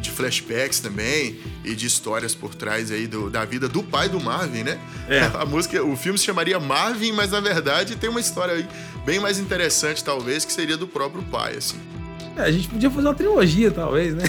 [0.00, 4.20] de flashbacks também e de histórias por trás aí do- da vida do pai do
[4.20, 4.78] Marvin, né?
[5.08, 5.20] É.
[5.40, 8.66] A música, o filme se chamaria Marvin, mas na verdade tem uma história aí
[9.04, 11.78] bem mais interessante, talvez, que seria do próprio pai, assim.
[12.36, 14.24] É, a gente podia fazer uma trilogia, talvez, né?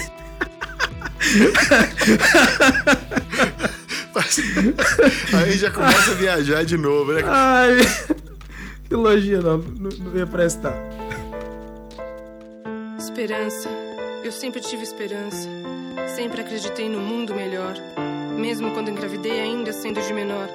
[5.34, 7.22] Aí já começa a viajar de novo, né?
[7.26, 7.78] Ai,
[8.88, 10.76] trilogia não, não, não ia prestar.
[12.98, 13.70] Esperança.
[14.24, 15.48] Eu sempre tive esperança.
[16.16, 17.76] Sempre acreditei no mundo melhor.
[18.38, 20.48] Mesmo quando engravidei, ainda sendo de menor.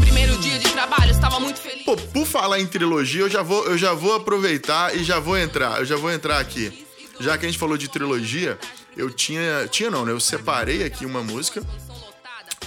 [0.00, 1.84] Primeiro dia de trabalho, estava muito feliz.
[1.84, 5.36] Pô, por falar em trilogia, eu já vou, eu já vou aproveitar e já vou
[5.36, 5.80] entrar.
[5.80, 6.86] Eu já vou entrar aqui.
[7.20, 8.58] Já que a gente falou de trilogia,
[8.96, 10.12] eu tinha, tinha não, né?
[10.12, 11.62] Eu separei aqui uma música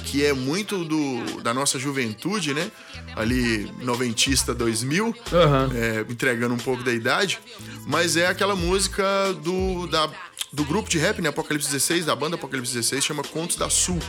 [0.04, 2.72] que é muito do da nossa juventude, né?
[3.16, 5.70] Ali noventista 2000, Aham.
[5.74, 7.40] é, entregando um pouco da idade,
[7.86, 9.04] mas é aquela música
[9.44, 10.10] do da
[10.52, 11.30] do grupo de rap, né?
[11.30, 14.00] Apocalipse 16, da banda Apocalipse 16, chama Contos da Sul.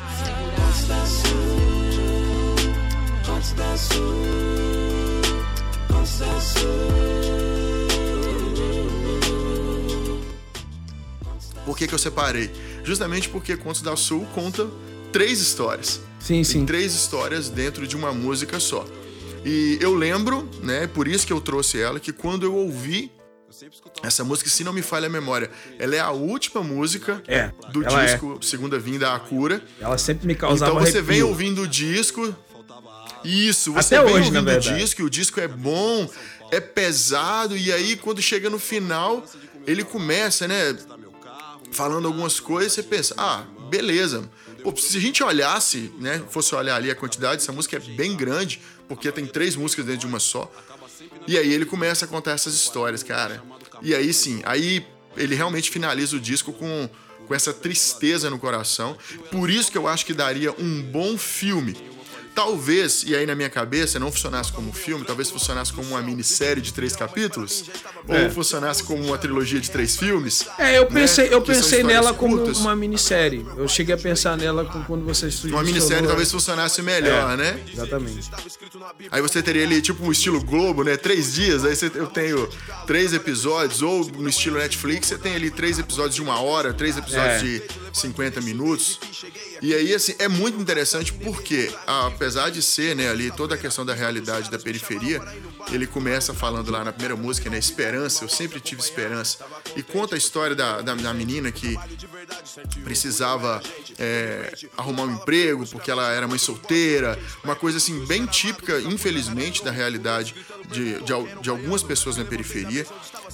[11.64, 12.50] Por que, que eu separei?
[12.84, 14.68] Justamente porque Contos da Sul conta
[15.14, 16.00] três histórias.
[16.18, 16.66] Sim, Tem sim.
[16.66, 18.84] três histórias dentro de uma música só.
[19.44, 23.12] E eu lembro, né, por isso que eu trouxe ela, que quando eu ouvi
[24.02, 25.48] essa música, se não me falha a memória,
[25.78, 28.06] ela é a última música É, do é.
[28.06, 29.62] disco Segunda Vinda à Cura.
[29.80, 31.28] Ela sempre me causava Então você vem arrepio.
[31.28, 32.34] ouvindo o disco.
[33.22, 36.10] Isso, você Até vem hoje, ouvindo o disco, e o disco é bom,
[36.50, 39.24] é pesado, e aí quando chega no final,
[39.64, 40.76] ele começa, né?
[41.70, 44.28] Falando algumas coisas, você pensa, ah, beleza.
[44.64, 46.22] Pô, se a gente olhasse, né?
[46.30, 50.00] Fosse olhar ali a quantidade, essa música é bem grande, porque tem três músicas dentro
[50.00, 50.50] de uma só.
[51.28, 53.42] E aí ele começa a contar essas histórias, cara.
[53.82, 54.86] E aí sim, aí
[55.18, 56.88] ele realmente finaliza o disco com,
[57.26, 58.96] com essa tristeza no coração.
[59.30, 61.76] Por isso que eu acho que daria um bom filme.
[62.34, 66.60] Talvez, e aí na minha cabeça, não funcionasse como filme, talvez funcionasse como uma minissérie
[66.60, 67.64] de três capítulos,
[68.08, 68.24] É.
[68.24, 70.44] ou funcionasse como uma trilogia de três filmes.
[70.58, 71.00] É, eu né?
[71.00, 72.58] pensei, eu Que são pensei nela como curtas.
[72.58, 73.46] uma minissérie.
[73.56, 75.56] Eu cheguei a pensar nela quando você sugeriu.
[75.56, 77.60] Uma minissérie talvez funcionasse melhor, né?
[77.72, 78.28] Exatamente.
[79.10, 80.96] Aí você teria ali, tipo, um estilo Globo, né?
[80.96, 82.48] Três dias, aí você, eu tenho
[82.86, 86.96] três episódios, ou no estilo Netflix, você tem ali três episódios de uma hora, três
[86.96, 87.38] episódios É.
[87.38, 88.98] de 50 minutos.
[89.62, 93.84] E aí, assim, é muito interessante porque, apesar de ser, né, ali toda a questão
[93.84, 95.20] da realidade da periferia,
[95.72, 99.38] ele começa falando lá na primeira música, né, esperança, eu sempre tive esperança.
[99.76, 101.76] E conta a história da, da, da menina que
[102.82, 103.62] precisava
[103.98, 109.64] é, arrumar um emprego porque ela era mãe solteira, uma coisa assim bem típica, infelizmente,
[109.64, 110.34] da realidade
[110.70, 112.86] de, de, de algumas pessoas na periferia.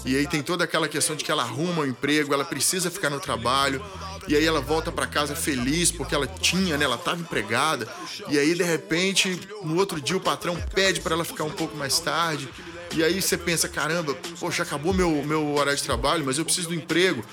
[0.04, 3.11] E aí tem toda aquela questão de que ela arruma um emprego, ela precisa ficar
[3.11, 3.85] no trabalho,
[4.28, 7.88] e aí ela volta para casa feliz porque ela tinha, né, ela estava empregada,
[8.28, 11.76] e aí de repente, no outro dia o patrão pede para ela ficar um pouco
[11.76, 12.48] mais tarde.
[12.92, 16.70] E aí você pensa, caramba, poxa, acabou meu, meu horário de trabalho, mas eu preciso
[16.70, 17.24] do emprego.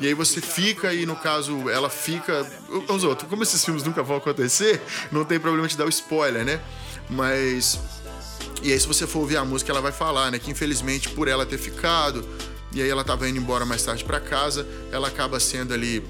[0.00, 2.46] E aí você fica e, no caso, ela fica.
[2.88, 6.44] Os outros, como esses filmes nunca vão acontecer, não tem problema de dar o spoiler,
[6.44, 6.60] né?
[7.08, 7.78] Mas.
[8.62, 10.38] E aí, se você for ouvir a música, ela vai falar, né?
[10.38, 12.24] Que infelizmente, por ela ter ficado,
[12.72, 16.04] e aí ela tava indo embora mais tarde para casa, ela acaba sendo ali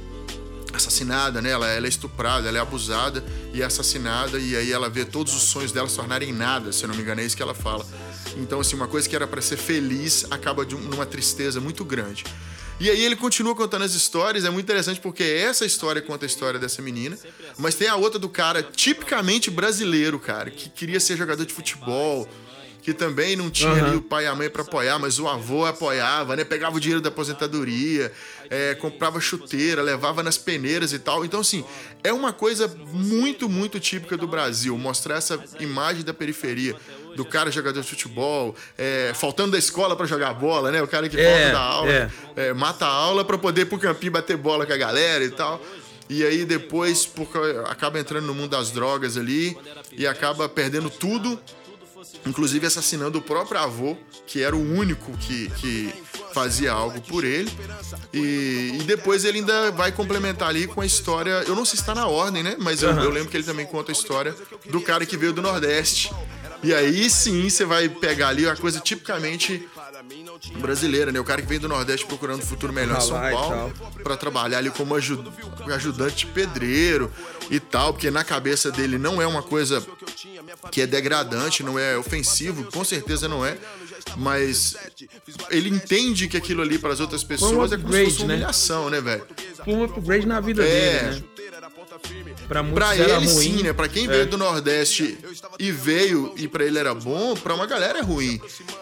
[0.73, 1.51] assassinada, né?
[1.51, 5.35] Ela, ela é estuprada, ela é abusada e é assassinada, e aí ela vê todos
[5.35, 7.55] os sonhos dela se tornarem nada, se eu não me engano, é isso que ela
[7.55, 7.87] fala.
[8.37, 11.85] Então, assim, uma coisa que era para ser feliz acaba de um- numa tristeza muito
[11.85, 12.25] grande.
[12.79, 16.29] E aí ele continua contando as histórias, é muito interessante porque essa história conta a
[16.29, 17.19] história dessa menina,
[17.59, 22.27] mas tem a outra do cara tipicamente brasileiro, cara, que queria ser jogador de futebol,
[22.83, 23.87] que também não tinha Aham.
[23.89, 26.43] ali o pai e a mãe pra apoiar, mas o avô apoiava, né?
[26.45, 28.11] Pegava o dinheiro da aposentadoria,
[28.51, 31.25] é, comprava chuteira, levava nas peneiras e tal.
[31.25, 31.65] Então, assim,
[32.03, 36.75] é uma coisa muito, muito típica do Brasil, mostrar essa imagem da periferia.
[37.17, 40.81] Do cara jogador de futebol, é, faltando da escola pra jogar bola, né?
[40.81, 42.11] O cara que É, falta da aula, é.
[42.37, 45.31] é, mata a aula pra poder ir pro campinho bater bola com a galera e
[45.31, 45.61] tal.
[46.09, 47.37] E aí depois porque
[47.67, 49.57] acaba entrando no mundo das drogas ali
[49.93, 51.39] e acaba perdendo tudo,
[52.25, 55.93] inclusive assassinando o próprio avô, que era o único que, que
[56.35, 57.51] fazia algo por ele.
[58.13, 61.45] E, e depois ele ainda vai complementar ali com a história.
[61.47, 62.57] Eu não sei se está na ordem, né?
[62.59, 64.35] Mas eu, eu lembro que ele também conta a história
[64.71, 66.11] do cara que veio do Nordeste.
[66.63, 69.67] E aí sim você vai pegar ali a coisa tipicamente
[70.59, 71.19] brasileira, né?
[71.21, 74.59] O cara que vem do Nordeste procurando um futuro melhor em São Paulo para trabalhar
[74.59, 75.25] ali como aju-
[75.73, 77.11] ajudante pedreiro
[77.51, 79.85] e tal, porque na cabeça dele não é uma coisa
[80.71, 83.57] que é degradante, não é ofensivo, com certeza não é.
[84.17, 84.77] Mas
[85.51, 88.29] ele entende que aquilo ali para as outras pessoas é como se upgrade, fosse uma
[88.29, 88.35] né?
[88.35, 89.27] humilhação, né, velho?
[89.65, 91.03] Foi um upgrade na vida É.
[91.11, 91.23] dele, né?
[92.49, 93.29] Pra Pra ele ruim.
[93.29, 93.73] sim, né?
[93.73, 95.19] Pra quem veio do Nordeste
[95.59, 98.41] e veio e pra ele era bom, pra uma galera é ruim.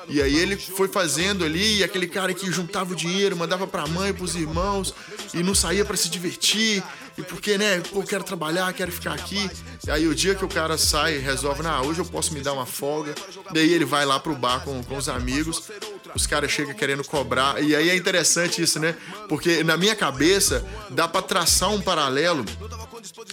[0.09, 3.87] E aí ele foi fazendo ali, e aquele cara que juntava o dinheiro, mandava pra
[3.87, 4.95] mãe, pros irmãos,
[5.35, 6.83] e não saía pra se divertir.
[7.19, 9.51] E porque, né, pô, quero trabalhar, quero ficar aqui.
[9.85, 12.53] E aí o dia que o cara sai, resolve, nah, hoje eu posso me dar
[12.53, 13.13] uma folga.
[13.51, 15.69] Daí ele vai lá pro bar com, com os amigos.
[16.15, 17.61] Os caras chegam querendo cobrar.
[17.61, 18.95] E aí é interessante isso, né?
[19.29, 22.45] Porque na minha cabeça dá pra traçar um paralelo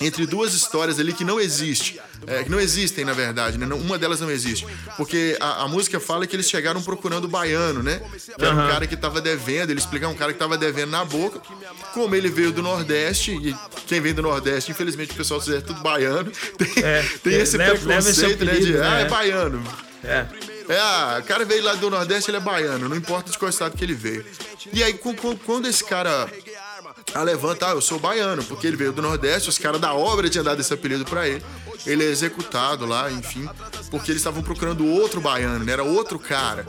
[0.02, 3.66] entre duas histórias ali que não existe, é, que não existem na verdade, né?
[3.74, 4.66] Uma delas não existe,
[4.98, 8.02] porque a, a música fala que eles chegaram procurando o baiano, né?
[8.38, 11.04] Que era um cara que tava devendo, ele explica um cara que tava devendo na
[11.06, 11.40] boca,
[11.94, 13.56] como ele veio do Nordeste e
[13.88, 17.58] quem vem do Nordeste, infelizmente o pessoal é tudo baiano, tem, É, tem é, esse
[17.58, 18.54] leva- leva esse preconceito, né?
[18.54, 19.02] De apelido, ah, né?
[19.02, 19.64] é baiano.
[20.04, 20.26] É.
[20.68, 23.50] É, ah, o cara veio lá do Nordeste, ele é baiano, não importa de qual
[23.50, 24.26] estado que ele veio.
[24.74, 25.00] E aí,
[25.46, 26.28] quando esse cara
[27.14, 30.30] a levanta, ah, eu sou baiano, porque ele veio do Nordeste, os caras da obra
[30.30, 31.44] tinham dado esse apelido pra ele.
[31.86, 33.48] Ele é executado lá, enfim,
[33.92, 35.72] porque eles estavam procurando outro baiano, né?
[35.72, 36.66] Era outro cara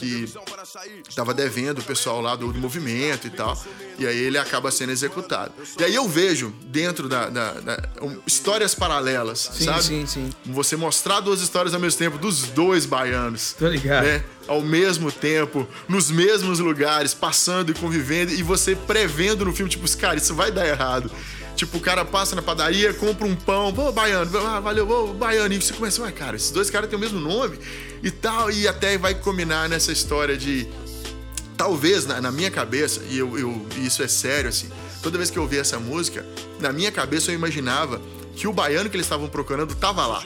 [0.00, 3.60] que tava devendo o pessoal lá do, do movimento e tal.
[3.98, 5.52] E aí ele acaba sendo executado.
[5.78, 9.82] E aí eu vejo dentro da, da- da- um, histórias paralelas, Sim, sabe?
[9.82, 10.30] sim, sim.
[10.46, 13.54] Você mostrar duas histórias ao mesmo tempo dos dois baianos.
[13.58, 14.04] Tô ligado.
[14.04, 14.24] Né?
[14.48, 19.86] Ao mesmo tempo, nos mesmos lugares, passando e convivendo, e você prevendo no filme, tipo,
[19.98, 21.10] cara, isso vai dar errado.
[21.54, 24.30] Tipo, o cara passa na padaria, compra um pão, pô, baiano,
[24.62, 25.52] valeu, ô, baiano.
[25.52, 27.58] E você começa, ué, cara, esses dois caras têm o mesmo nome
[28.02, 30.66] e tal, e até vai combinar nessa história de
[31.56, 34.68] talvez na, na minha cabeça, e eu, eu- isso é sério, assim,
[35.02, 36.24] toda vez que eu ouvi essa música,
[36.58, 38.00] na minha cabeça eu imaginava
[38.34, 40.24] que o baiano que eles estavam procurando tava lá,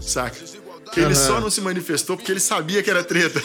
[0.00, 0.36] saca?
[0.96, 1.14] Ele Aham.
[1.14, 3.42] só não se manifestou porque ele sabia que era treta.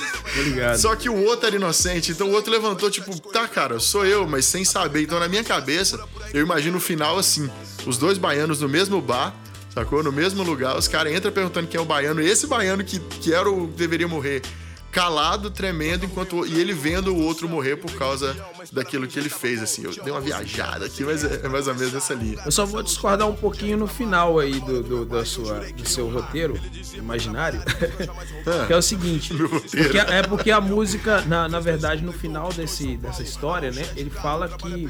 [0.78, 4.28] Só que o outro era inocente, então o outro levantou, tipo, tá, cara, sou eu,
[4.28, 5.02] mas sem saber.
[5.02, 6.00] Então na minha cabeça,
[6.32, 7.50] eu imagino o final assim:
[7.88, 9.34] os dois baianos no mesmo bar,
[9.80, 10.04] sacou?
[10.04, 13.34] No mesmo lugar, os caras entram perguntando quem é o baiano, esse baiano que, que
[13.34, 14.42] era o que deveria morrer.
[14.92, 18.36] Calado, tremendo, enquanto e ele vendo o outro morrer por causa
[18.72, 19.84] daquilo que ele fez, assim.
[19.84, 22.42] Eu dei uma viajada aqui, mas é é mais ou menos nessa linha.
[22.46, 26.10] Eu só vou discordar um pouquinho no final aí do, do, da sua, do seu
[26.10, 26.60] roteiro
[26.94, 27.62] imaginário.
[28.68, 29.34] que é o seguinte.
[29.34, 33.88] Porque, é porque a música, na, na verdade, no final desse, dessa história, né?
[33.96, 34.90] Ele fala que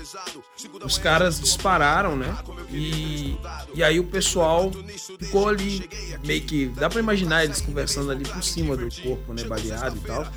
[0.83, 2.35] os caras dispararam, né?
[2.71, 3.38] E,
[3.73, 4.71] e aí o pessoal
[5.19, 5.89] ficou ali,
[6.23, 6.67] meio que.
[6.67, 9.43] Dá pra imaginar eles conversando ali por cima do corpo, né?
[9.43, 10.28] Baleado e tal.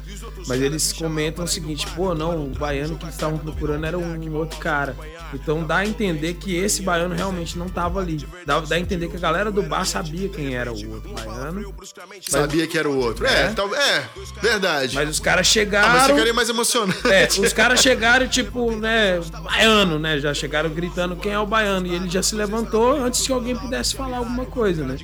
[0.47, 4.35] Mas eles comentam o seguinte: pô, não, o baiano que eles estavam procurando era um
[4.37, 4.97] outro cara.
[5.35, 8.27] Então dá a entender que esse baiano realmente não tava ali.
[8.45, 11.75] Dá, dá a entender que a galera do bar sabia quem era o outro baiano.
[12.21, 13.27] Sabia que era o outro.
[13.27, 13.49] É, É?
[13.53, 14.05] tal- é
[14.41, 14.95] verdade.
[14.95, 16.15] Mas os caras Ah, mas chegaram.
[16.15, 17.07] ficaria mais emocionante.
[17.11, 20.19] É, os caras chegaram, tipo, né, baiano, né?
[20.19, 21.87] Já chegaram gritando quem é o baiano.
[21.87, 24.97] E ele já se levantou antes que alguém pudesse falar alguma coisa, né?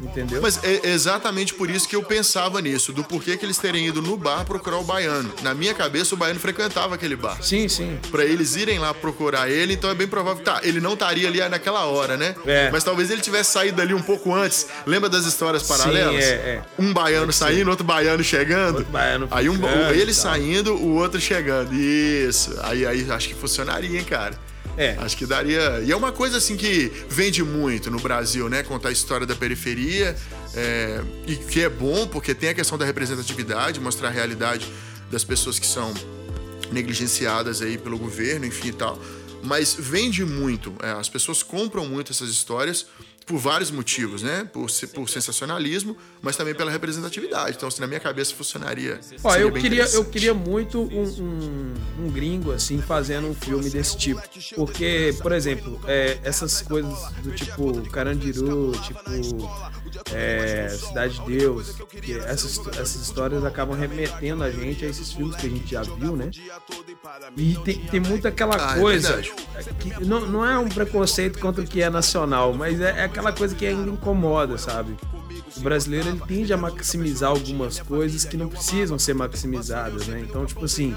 [0.00, 0.40] Entendeu?
[0.40, 4.00] Mas é exatamente por isso que eu pensava nisso, do porquê que eles terem ido
[4.00, 5.30] no bar procurar o baiano.
[5.42, 7.42] Na minha cabeça, o baiano frequentava aquele bar.
[7.42, 7.98] Sim, sim.
[8.10, 10.42] Pra eles irem lá procurar ele, então é bem provável.
[10.42, 12.34] Tá, ele não estaria ali naquela hora, né?
[12.46, 12.70] É.
[12.72, 14.66] Mas talvez ele tivesse saído ali um pouco antes.
[14.86, 16.24] Lembra das histórias paralelas?
[16.24, 16.62] é, é.
[16.78, 18.76] Um baiano saindo, outro baiano chegando.
[18.76, 20.14] Outro baiano aí um, ficando ele tal.
[20.14, 21.74] saindo, o outro chegando.
[21.74, 22.56] Isso.
[22.62, 24.48] Aí, aí acho que funcionaria, hein, cara.
[24.78, 24.96] É.
[25.00, 25.82] Acho que daria.
[25.84, 28.62] E é uma coisa assim que vende muito no Brasil, né?
[28.62, 30.16] Contar a história da periferia.
[30.58, 34.66] É, E que é bom, porque tem a questão da representatividade, mostrar a realidade
[35.10, 35.92] das pessoas que são
[36.72, 38.98] negligenciadas aí pelo governo, enfim e tal.
[39.42, 40.74] Mas vende muito.
[40.82, 42.86] é, as pessoas compram muito essas histórias
[43.24, 44.48] por vários motivos, né?
[44.52, 47.56] Por, por sensacionalismo, mas também pela representatividade.
[47.56, 48.98] Então, assim, na minha cabeça funcionaria.
[49.22, 51.74] Ó, eu queria, eu queria muito um, um-
[52.06, 54.20] um gringo, assim, fazendo um filme desse tipo.
[54.56, 58.98] Porque, por exemplo, é, essas coisas do tipo Carandiru, tipo
[60.12, 65.36] é, Cidade de Deus, que essas, essas histórias acabam remetendo a gente a esses filmes
[65.36, 66.30] que a gente já viu, né?
[67.36, 69.16] E tem, tem muito aquela Ah, é coisa.
[69.16, 69.32] verdade.
[69.80, 73.32] que não, não é um preconceito contra o que é nacional, mas é, é aquela
[73.32, 74.96] coisa que ainda incomoda, sabe?
[75.56, 80.20] O brasileiro ele tende a maximizar algumas coisas que não precisam ser maximizadas, né?
[80.20, 80.94] Então, tipo assim,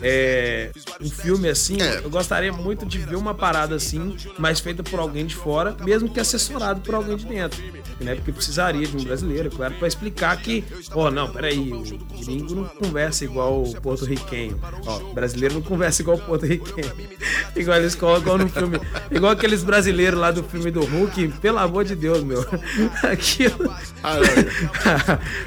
[0.00, 1.98] é, um filme assim, É.
[1.98, 6.08] eu gostaria muito de ver uma parada assim, mas feita por alguém de fora, mesmo
[6.08, 7.62] que assessorado por alguém de dentro.
[8.00, 8.14] Né?
[8.14, 11.82] Porque precisaria de um brasileiro, claro, pra explicar que, ó, não, peraí, o
[12.24, 14.58] gringo não conversa igual o porto-riquenho.
[14.86, 16.92] Ó, o brasileiro não conversa igual o porto-riquenho.
[17.56, 18.80] igual eles colocam no filme.
[19.10, 22.40] Igual aqueles brasileiros lá do filme do Hulk, pelo amor de Deus, meu.
[23.02, 23.74] Aquilo.
[24.02, 24.14] Ah,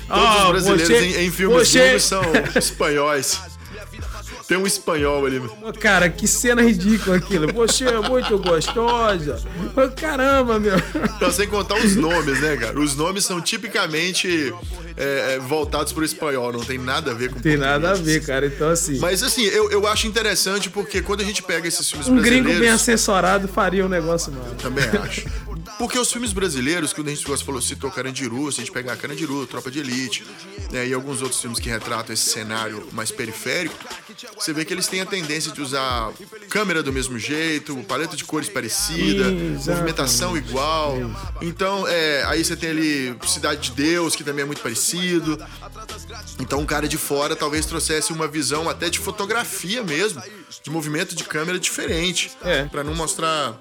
[0.09, 0.51] não.
[0.51, 2.21] Todos os brasileiros em, em filmes você- são
[2.55, 3.39] espanhóis.
[4.51, 5.41] Tem um espanhol ali.
[5.79, 7.53] Cara, que cena ridícula aquilo.
[7.53, 9.41] Você é muito gostosa.
[9.95, 10.75] Caramba, meu.
[11.15, 12.77] Então, sem contar os nomes, né, cara?
[12.77, 14.53] Os nomes são tipicamente
[14.97, 18.25] é, é, voltados pro espanhol, não tem nada a ver com Tem nada a ver,
[18.25, 18.45] cara.
[18.45, 22.07] Então, assim, Mas assim, eu, eu acho interessante porque quando a gente pega esses filmes
[22.07, 22.59] um gringo brasileiros.
[22.59, 24.55] bem assessorado faria um negócio mano.
[24.55, 25.25] Também acho.
[25.77, 29.47] Porque os filmes brasileiros, quando a gente falou, citou Carandiru, se a gente pegar Carandiru,
[29.47, 30.23] Tropa de Elite,
[30.71, 33.75] né, e alguns outros filmes que retratam esse cenário mais periférico,
[34.35, 36.11] você vê que eles têm a tendência de usar
[36.49, 39.69] câmera do mesmo jeito, paleta de cores parecida, Exatamente.
[39.69, 40.97] movimentação igual.
[41.41, 45.37] Então, é, aí você tem ali Cidade de Deus, que também é muito parecido.
[46.39, 50.21] Então, um cara de fora talvez trouxesse uma visão até de fotografia mesmo,
[50.63, 52.63] de movimento de câmera diferente, É.
[52.65, 53.59] Pra não mostrar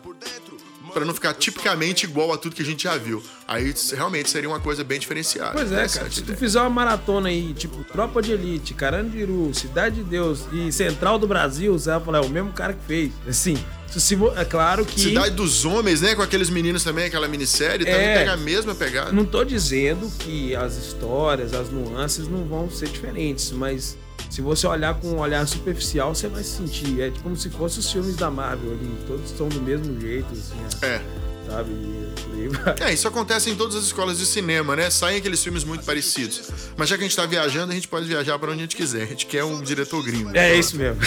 [0.93, 3.23] Pra não ficar tipicamente igual a tudo que a gente já viu.
[3.47, 5.53] Aí realmente seria uma coisa bem diferenciada.
[5.53, 6.11] Pois é, cara.
[6.11, 10.73] Se tu fizer uma maratona aí, tipo, Tropa de Elite, Carandiru, Cidade de Deus e
[10.73, 13.13] Central do Brasil, você vai falar, é o mesmo cara que fez.
[13.29, 13.57] Assim,
[13.99, 15.01] se, é claro que.
[15.01, 16.15] Cidade dos Homens, né?
[16.15, 18.15] Com aqueles meninos também, aquela minissérie, também É.
[18.19, 19.11] pega a mesma pegada.
[19.11, 23.97] Não tô dizendo que as histórias, as nuances não vão ser diferentes, mas
[24.29, 27.01] se você olhar com um olhar superficial, você vai sentir.
[27.01, 30.87] É como se fossem os filmes da Marvel ali, todos são do mesmo jeito, assim,
[30.87, 31.01] É.
[31.51, 31.73] sabe?
[31.73, 32.01] E.
[32.81, 34.89] É, isso acontece em todas as escolas de cinema, né?
[34.91, 36.51] Saem aqueles filmes muito parecidos.
[36.77, 38.77] Mas já que a gente tá viajando, a gente pode viajar pra onde a gente
[38.77, 39.03] quiser.
[39.03, 40.31] A gente quer um diretor gringo.
[40.37, 41.01] É isso mesmo.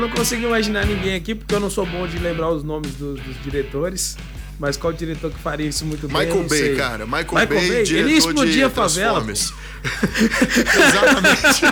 [0.00, 3.20] Não consigo imaginar ninguém aqui, porque eu não sou bom de lembrar os nomes dos,
[3.20, 4.16] dos diretores.
[4.58, 6.26] Mas qual diretor que faria isso muito bem?
[6.26, 6.76] Michael Bay, sei.
[6.76, 7.06] cara.
[7.06, 7.96] Michael, Michael Bay, Bay?
[7.98, 9.24] Ele explodia a favela.
[10.70, 11.64] Exatamente.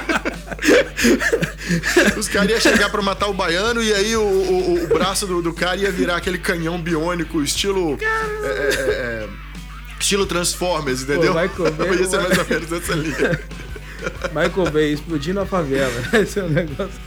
[2.18, 5.42] Os caras iam chegar pra matar o baiano e aí o, o- o braço do,
[5.42, 7.98] do cara ia virar aquele canhão biônico, estilo.
[8.00, 9.28] é, é, é, é,
[10.00, 11.34] estilo Transformers, entendeu?
[11.34, 13.38] Michael Bay, ia ser mais ou menos essa linha.
[14.34, 15.92] Michael Bay explodindo a favela.
[16.18, 16.98] Esse é um negócio.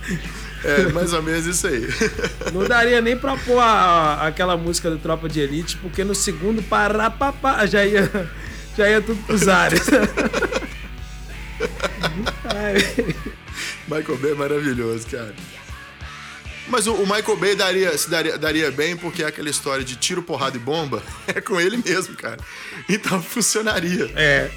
[0.63, 1.87] É, mais ou menos isso aí.
[2.53, 6.61] Não daria nem pra pôr a- aquela música do Tropa de Elite, porque no segundo
[6.63, 8.09] parapapá já ia,
[8.77, 9.81] já ia tudo pros ares.
[13.87, 15.33] Michael Bay é maravilhoso, cara.
[16.67, 19.95] Mas o, o Michael Bay daria, se daria, daria bem porque é aquela história de
[19.95, 22.37] tiro, porrada e bomba é com ele mesmo, cara.
[22.87, 24.09] Então funcionaria.
[24.15, 24.49] É.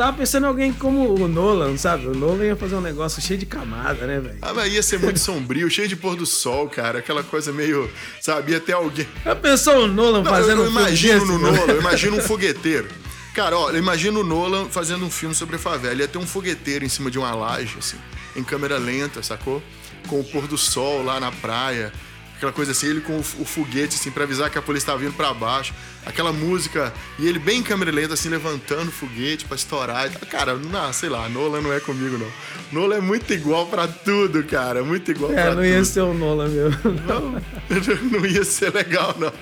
[0.00, 2.06] Tava pensando em alguém como o Nolan, sabe?
[2.06, 4.38] O Nolan ia fazer um negócio cheio de camada, né, velho?
[4.40, 7.00] Ah, mas ia ser muito sombrio, cheio de pôr do sol, cara.
[7.00, 7.86] Aquela coisa meio,
[8.18, 9.06] sabe, ia ter alguém.
[9.22, 11.54] Já pensou o Nolan Não, fazendo eu, eu um filme imagino desse, no mano?
[11.54, 12.88] Nolan, eu imagino um fogueteiro.
[13.34, 15.96] Cara, ó, eu imagino o Nolan fazendo um filme sobre a favela.
[15.96, 17.98] Ia ter um fogueteiro em cima de uma laje, assim,
[18.34, 19.62] em câmera lenta, sacou?
[20.08, 21.92] Com o pôr do sol lá na praia.
[22.40, 24.96] Aquela coisa assim, ele com o, o foguete, assim, pra avisar que a polícia tá
[24.96, 25.74] vindo pra baixo.
[26.06, 30.10] Aquela música, e ele bem em câmera lenta, assim, levantando o foguete pra estourar.
[30.30, 32.32] Cara, não, sei lá, Nolan não é comigo, não.
[32.72, 34.82] Nolan é muito igual pra tudo, cara.
[34.82, 35.84] Muito igual É, pra não ia tudo.
[35.84, 36.80] ser o Nolan mesmo.
[37.06, 37.42] Não,
[38.20, 39.32] não ia ser legal, não.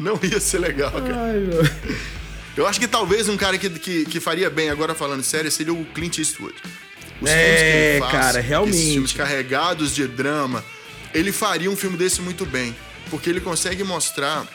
[0.00, 1.14] Não ia ser legal, cara.
[1.14, 1.62] Ai, meu.
[2.56, 5.74] Eu acho que talvez um cara que, que, que faria bem, agora falando sério, seria
[5.74, 6.54] o Clint Eastwood.
[7.20, 8.74] Os É, cara, realmente.
[8.78, 10.64] Esses filmes carregados de drama.
[11.14, 12.74] Ele faria um filme desse muito bem.
[13.10, 14.46] Porque ele consegue mostrar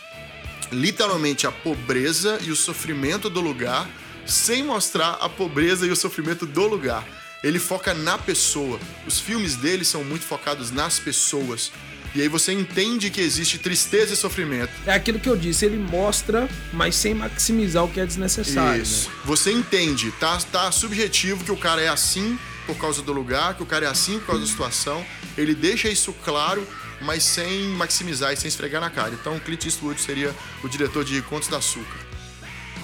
[0.72, 3.88] literalmente a pobreza e o sofrimento do lugar,
[4.26, 7.06] sem mostrar a pobreza e o sofrimento do lugar.
[7.44, 8.80] Ele foca na pessoa.
[9.06, 11.72] Os filmes dele são muito focados nas pessoas.
[12.16, 14.72] E aí você entende que existe tristeza e sofrimento.
[14.86, 18.82] É aquilo que eu disse, ele mostra, mas sem maximizar o que é desnecessário.
[18.82, 19.10] Isso.
[19.10, 19.16] né?
[19.26, 23.64] Você entende, tá, tá subjetivo que o cara é assim por causa do lugar, que
[23.64, 25.04] o cara é assim por causa da situação.
[25.36, 26.68] Ele deixa isso claro,
[27.02, 29.14] mas sem maximizar e sem esfregar na cara.
[29.14, 31.98] Então, Clint Eastwood seria o diretor de Contos da Açúcar.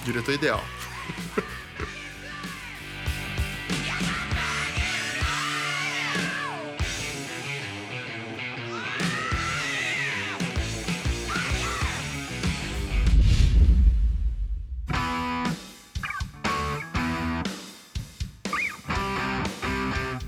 [0.04, 0.64] Diretor ideal.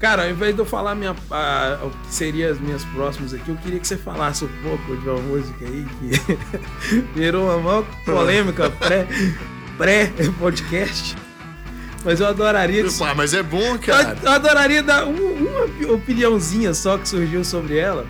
[0.07, 3.49] Cara, ao invés de eu falar minha, a- o que seria as minhas próximas aqui,
[3.49, 7.85] eu queria que você falasse um pouco de uma música aí que virou uma maior
[8.05, 9.09] polêmica pré-
[9.77, 11.17] pré-podcast.
[12.05, 12.85] Mas eu adoraria.
[13.17, 14.17] mas é bom, Eu, cara.
[14.23, 18.07] eu adoraria dar um- uma opi- opiniãozinha só que surgiu sobre ela.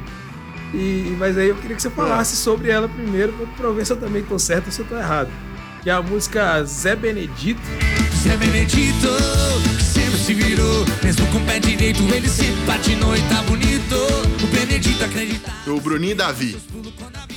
[0.75, 3.93] E, mas aí eu queria que você falasse sobre ela primeiro, pra- pra ver se
[3.95, 5.31] eu também tô certo ou se eu tô errado.
[5.83, 7.63] Que é a música Zé Benedito.
[8.27, 9.09] Zé Benedito
[9.81, 13.95] sempre se virou, mesmo com o pé direito, ele se patinou e tá bonito.
[14.43, 15.53] O Benedito acredita.
[15.69, 16.57] O Bruninho Davi.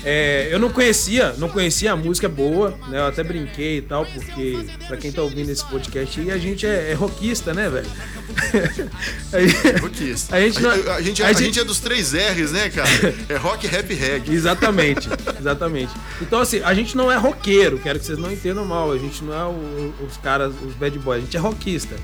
[0.05, 2.99] É, eu não conhecia, não conhecia a música boa, né?
[2.99, 6.65] Eu até brinquei e tal, porque pra quem tá ouvindo esse podcast aí, a gente
[6.65, 7.87] é, é rockista, né, velho?
[9.81, 10.35] Rockista.
[10.35, 12.69] A gente não- a, gente, é- a a gente- gente é dos três R's, né,
[12.69, 12.89] cara?
[13.27, 14.33] É rock, rap reggae.
[14.39, 15.91] Exatamente, exatamente.
[16.21, 18.91] Então, assim, a gente não é roqueiro, quero que vocês não entendam mal.
[18.91, 21.95] A gente não é o- os caras, os bad boys, a gente é rockista.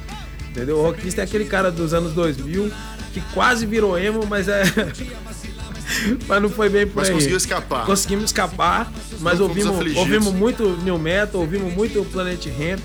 [0.49, 0.77] Entendeu?
[0.77, 2.71] O rockista é aquele cara dos anos 2000
[3.13, 4.63] que quase virou emo, mas é.
[6.27, 7.13] mas não foi bem por Mas aí.
[7.13, 7.85] conseguiu escapar.
[7.85, 12.81] Conseguimos escapar, mas Não ouvimos, ouvimos muito New Metal, ouvimos muito Planet Ramp.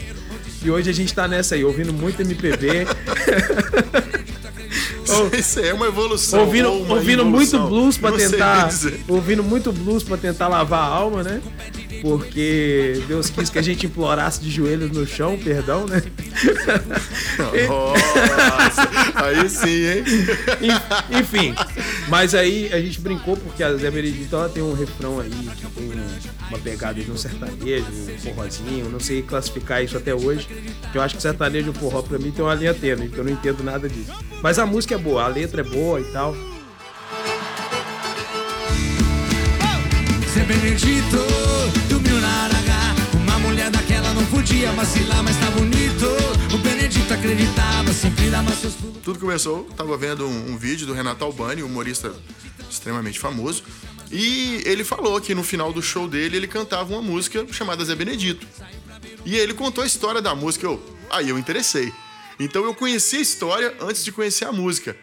[0.62, 2.86] E hoje a gente tá nessa aí, ouvindo muito MPB.
[5.38, 6.40] Isso é uma evolução.
[6.40, 7.68] ouvindo ou uma ouvindo muito involução.
[7.68, 8.68] blues sei tentar
[9.06, 11.40] ouvindo muito blues para tentar lavar a alma né
[12.02, 16.02] porque Deus quis que a gente implorasse de joelhos no chão perdão né
[17.68, 20.04] Nossa, aí sim, hein?
[20.60, 21.54] En- enfim
[22.08, 25.66] mas aí a gente brincou porque a Zé Benedito ela tem um refrão aí que
[25.66, 30.46] tem um- uma pegada de um sertanejo um forrozinho não sei classificar isso até hoje
[30.92, 33.24] que eu acho que sertanejo e forró pra mim tem uma linha tênue que eu
[33.24, 36.34] não entendo nada disso mas a música é boa a letra é boa e tal
[40.36, 41.16] Zé Benedito
[41.88, 42.94] dormiu na Aragá.
[43.14, 46.06] Uma mulher daquela não podia vacilar, mas tá bonito.
[46.54, 48.98] O Benedito acreditava, sempre dava seus pulos.
[49.02, 52.14] Tudo começou, tava vendo um, um vídeo do Renato Albani, um humorista
[52.70, 53.62] extremamente famoso,
[54.12, 57.94] e ele falou que no final do show dele ele cantava uma música chamada Zé
[57.94, 58.46] Benedito.
[59.24, 60.78] E ele contou a história da música, eu,
[61.08, 61.90] aí eu interessei.
[62.38, 64.94] Então eu conheci a história antes de conhecer a música.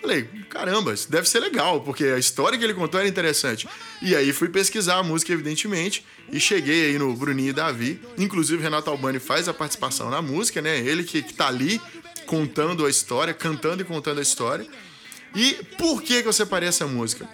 [0.00, 3.68] Falei, caramba, isso deve ser legal, porque a história que ele contou era interessante.
[4.00, 8.00] E aí fui pesquisar a música, evidentemente, e cheguei aí no Bruninho e Davi.
[8.16, 10.78] Inclusive, Renato Albani faz a participação na música, né?
[10.78, 11.80] Ele que, que tá ali
[12.24, 14.66] contando a história, cantando e contando a história.
[15.34, 17.28] E por que, que eu separei essa música?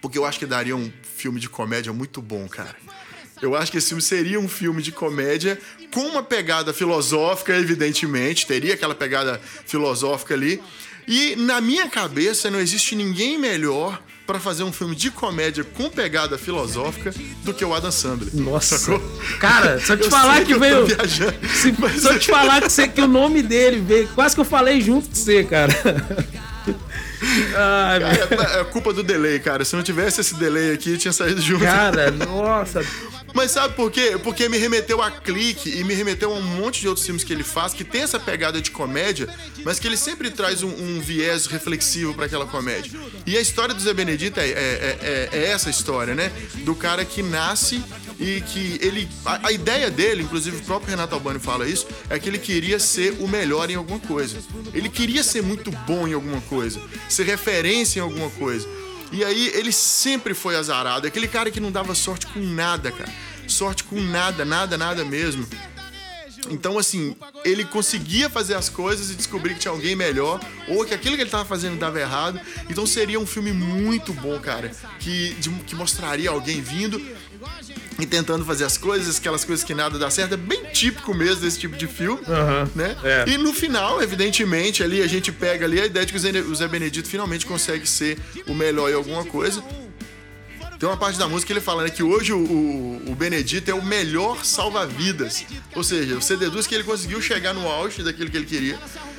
[0.00, 2.76] Porque eu acho que daria um filme de comédia muito bom, cara.
[3.42, 5.58] Eu acho que esse filme seria um filme de comédia
[5.92, 10.62] com uma pegada filosófica, evidentemente, teria aquela pegada filosófica ali.
[11.06, 15.90] E na minha cabeça não existe ninguém melhor pra fazer um filme de comédia com
[15.90, 18.30] pegada filosófica do que o Adam Sandler.
[18.34, 18.78] Nossa.
[18.78, 19.00] Sacou?
[19.40, 20.86] Cara, eu te Eu falar que veio.
[20.86, 24.06] viajando, Se, mas- eu te falar que, você, que o nome dele veio.
[24.14, 25.72] Quase que eu falei junto com você, cara.
[27.56, 28.08] Ai, meu.
[28.08, 29.64] É, é culpa do delay, cara.
[29.64, 31.64] Se não tivesse esse delay aqui, tinha saído junto.
[31.64, 32.84] Cara, nossa.
[33.34, 34.18] Mas sabe por quê?
[34.22, 37.32] Porque me remeteu a Clique e me remeteu a um monte de outros filmes que
[37.32, 39.28] ele faz que tem essa pegada de comédia,
[39.64, 42.90] mas que ele sempre traz um, um viés reflexivo pra aquela comédia.
[43.26, 44.98] E a história do Zé Benedito é, é-
[45.32, 46.30] é- é essa história, né?
[46.64, 47.82] Do cara que nasce
[48.18, 49.08] e que ele.
[49.24, 52.78] A, a ideia dele, inclusive o próprio Renato Albani fala isso, é que ele queria
[52.78, 54.36] ser o melhor em alguma coisa.
[54.74, 58.66] Ele queria ser muito bom em alguma coisa, ser referência em alguma coisa.
[59.12, 61.06] E aí ele sempre foi azarado.
[61.06, 63.12] Aquele cara que não dava sorte com nada, cara.
[63.48, 65.46] Sorte com nada, nada, nada mesmo.
[66.48, 70.94] Então, assim, ele conseguia fazer as coisas e descobrir que tinha alguém melhor, ou que
[70.94, 72.40] aquilo que ele tava fazendo dava errado.
[72.68, 74.70] Então seria um filme muito bom, cara.
[75.00, 76.98] Que, de- que mostraria alguém vindo
[78.00, 80.34] e tentando fazer as coisas, aquelas coisas que nada dá certo.
[80.34, 82.20] É bem típico mesmo desse tipo de filme,
[82.74, 82.96] né?
[83.04, 83.24] é.
[83.28, 86.40] E no final, evidentemente, ali a gente pega ali a ideia de que o Zé-
[86.40, 89.62] o Zé Benedito finalmente consegue ser o melhor em alguma coisa.
[90.78, 93.70] Tem uma parte da música que ele fala né, que hoje o, o, o Benedito
[93.70, 95.44] é o melhor salva-vidas.
[95.76, 98.78] Ou seja, você deduz que ele conseguiu chegar no auge daquilo que ele queria.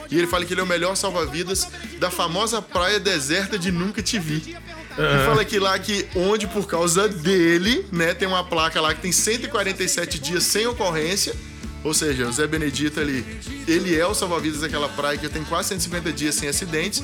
[0.10, 1.68] E ele fala que ele é o melhor salva-vidas
[2.00, 4.58] da famosa praia deserta de Nunca Te Vi.
[4.98, 9.02] E fala que lá que onde por causa dele, né, tem uma placa lá que
[9.02, 11.34] tem 147 dias sem ocorrência.
[11.84, 13.26] Ou seja, o Zé Benedito ali,
[13.68, 17.04] ele é o salva-vidas daquela praia que tem quase 150 dias sem acidentes,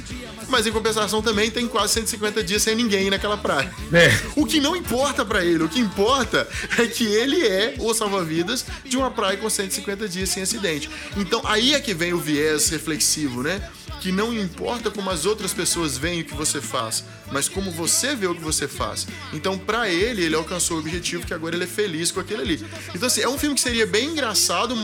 [0.49, 3.72] mas em compensação também tem quase 150 dias sem ninguém naquela praia.
[3.93, 4.10] É.
[4.36, 6.47] O que não importa pra ele, o que importa
[6.78, 10.89] é que ele é o salva-vidas de uma praia com 150 dias sem acidente.
[11.16, 13.62] Então aí é que vem o viés reflexivo, né?
[14.01, 18.16] Que não importa como as outras pessoas veem o que você faz, mas como você
[18.16, 19.08] vê o que você faz.
[19.34, 22.66] Então, pra ele, ele alcançou o objetivo que agora ele é feliz com aquele ali.
[22.93, 24.76] Então, assim, é um filme que seria bem engraçado,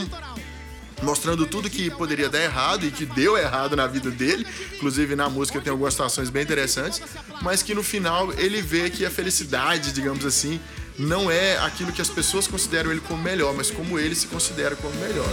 [1.02, 4.46] mostrando tudo que poderia dar errado e que deu errado na vida dele.
[4.76, 7.02] Inclusive na música tem algumas situações bem interessantes,
[7.42, 10.60] mas que no final ele vê que a felicidade, digamos assim,
[10.98, 14.76] não é aquilo que as pessoas consideram ele como melhor, mas como ele se considera
[14.76, 15.28] como melhor.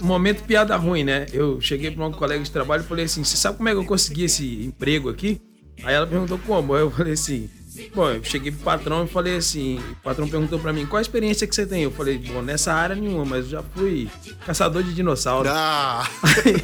[0.00, 1.26] Momento piada ruim, né?
[1.32, 3.78] Eu cheguei pra uma colega de trabalho e falei assim: Você sabe como é que
[3.78, 5.38] eu consegui esse emprego aqui?
[5.84, 6.74] Aí ela perguntou como.
[6.74, 7.48] Aí eu falei assim:
[7.94, 11.02] Bom, eu cheguei pro patrão e falei assim: O patrão perguntou pra mim: Qual a
[11.02, 11.82] experiência que você tem?
[11.82, 14.08] Eu falei: Bom, nessa área nenhuma, mas eu já fui
[14.44, 15.48] caçador de dinossauro.
[15.50, 16.62] Ah, Aí,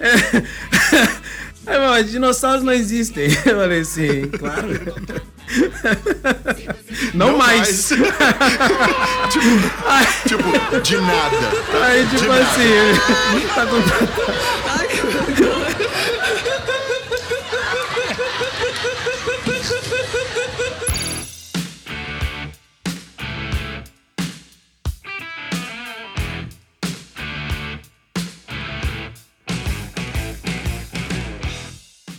[1.66, 3.26] É, mas dinossauros não existem.
[3.44, 4.68] Eu falei assim: Claro.
[7.14, 7.88] Não, mais.
[7.88, 8.04] tipo,
[10.28, 11.36] tipo, de nada.
[11.84, 12.42] Aí, tipo De nada.
[12.42, 14.67] assim, tá contratado.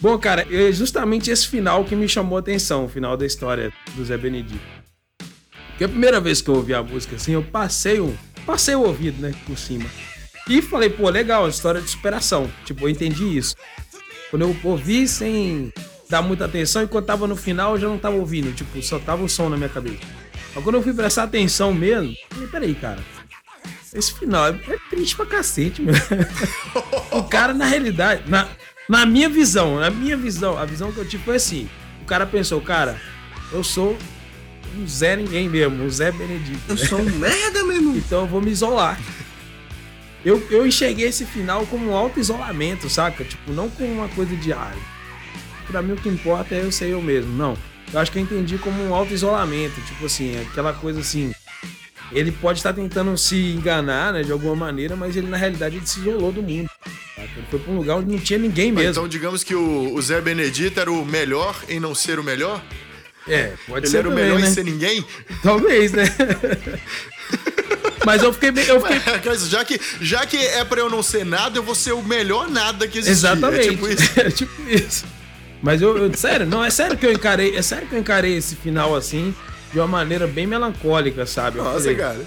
[0.01, 3.71] Bom, cara, é justamente esse final que me chamou a atenção, o final da história
[3.95, 4.61] do Zé Benedito.
[5.71, 8.81] Porque a primeira vez que eu ouvi a música, assim, eu passei o, passei o
[8.81, 9.85] ouvido, né, por cima.
[10.49, 12.49] E falei, pô, legal, história de superação.
[12.65, 13.55] Tipo, eu entendi isso.
[14.29, 15.71] Quando eu ouvi sem
[16.09, 18.53] dar muita atenção, e quando tava no final, eu já não tava ouvindo.
[18.55, 19.99] Tipo, só tava o som na minha cabeça.
[20.55, 22.99] Mas quando eu fui prestar atenção mesmo, falei, peraí, cara.
[23.93, 25.95] Esse final é, é triste pra cacete, meu.
[27.11, 28.47] o cara, na realidade, na,
[28.89, 31.69] na minha visão, na minha visão, a visão que eu tive foi assim.
[32.01, 32.99] O cara pensou, cara,
[33.51, 33.95] eu sou
[34.75, 36.59] um Zé ninguém mesmo, um Zé Benedito.
[36.67, 37.95] Eu sou um merda, meu irmão.
[37.95, 38.99] Então eu vou me isolar.
[40.25, 43.23] Eu, eu enxerguei esse final como um auto-isolamento, saca?
[43.23, 44.73] Tipo, não como uma coisa de ah,
[45.67, 47.31] pra mim o que importa é eu ser eu mesmo.
[47.37, 47.55] Não.
[47.93, 49.79] Eu acho que eu entendi como um auto-isolamento.
[49.81, 51.31] Tipo assim, aquela coisa assim.
[52.11, 55.85] Ele pode estar tentando se enganar, né, de alguma maneira, mas ele na realidade ele
[55.85, 56.67] se isolou do mundo.
[57.21, 58.89] Ele foi pra um lugar onde não tinha ninguém mesmo.
[58.91, 62.61] Então, digamos que o, o Zé Benedito era o melhor em não ser o melhor?
[63.27, 64.47] é, pode Ele ser era o também, melhor né?
[64.47, 65.05] em ser ninguém?
[65.43, 66.05] Talvez, né?
[68.05, 68.65] mas eu fiquei bem.
[68.65, 68.99] Eu fiquei...
[69.49, 72.49] Já que, já que é pra eu não ser nada, eu vou ser o melhor
[72.49, 73.11] nada que existir.
[73.27, 73.67] Exatamente.
[73.67, 74.19] É tipo isso.
[74.19, 75.05] É tipo isso.
[75.61, 78.37] Mas eu, eu- sério, não, é sério que eu encarei, é sério que eu encarei
[78.37, 79.35] esse final assim,
[79.73, 81.57] de uma maneira bem melancólica, sabe?
[81.57, 82.25] Eu Nossa, falei, cara.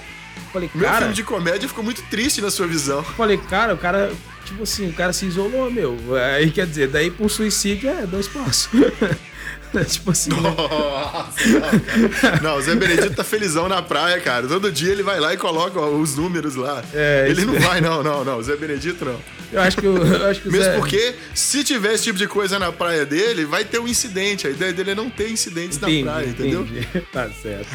[0.53, 3.03] falei, Meu cara, filme de comédia ficou muito triste na sua visão.
[3.03, 4.13] falei, cara, o cara,
[4.53, 5.97] tipo assim, o cara se isolou, meu.
[6.17, 8.71] Aí quer dizer, daí um suicídio é dois passos.
[9.89, 10.37] tipo assim, né?
[10.41, 12.41] Nossa, não, cara.
[12.43, 14.47] Não, o Zé Benedito tá felizão na praia, cara.
[14.47, 16.83] Todo dia ele vai lá e coloca os números lá.
[16.93, 17.59] É, ele não é.
[17.59, 18.39] vai, não, não, não.
[18.39, 19.19] O Zé Benedito não.
[19.53, 22.19] eu acho que o- eu acho que o Mesmo Zé- porque, se tiver esse tipo
[22.19, 24.47] de coisa na praia dele, vai ter um incidente.
[24.47, 26.63] A ideia dele é não ter incidentes Entendi, na praia, entendeu?
[26.63, 26.89] entendi.
[27.13, 27.69] Tá certo.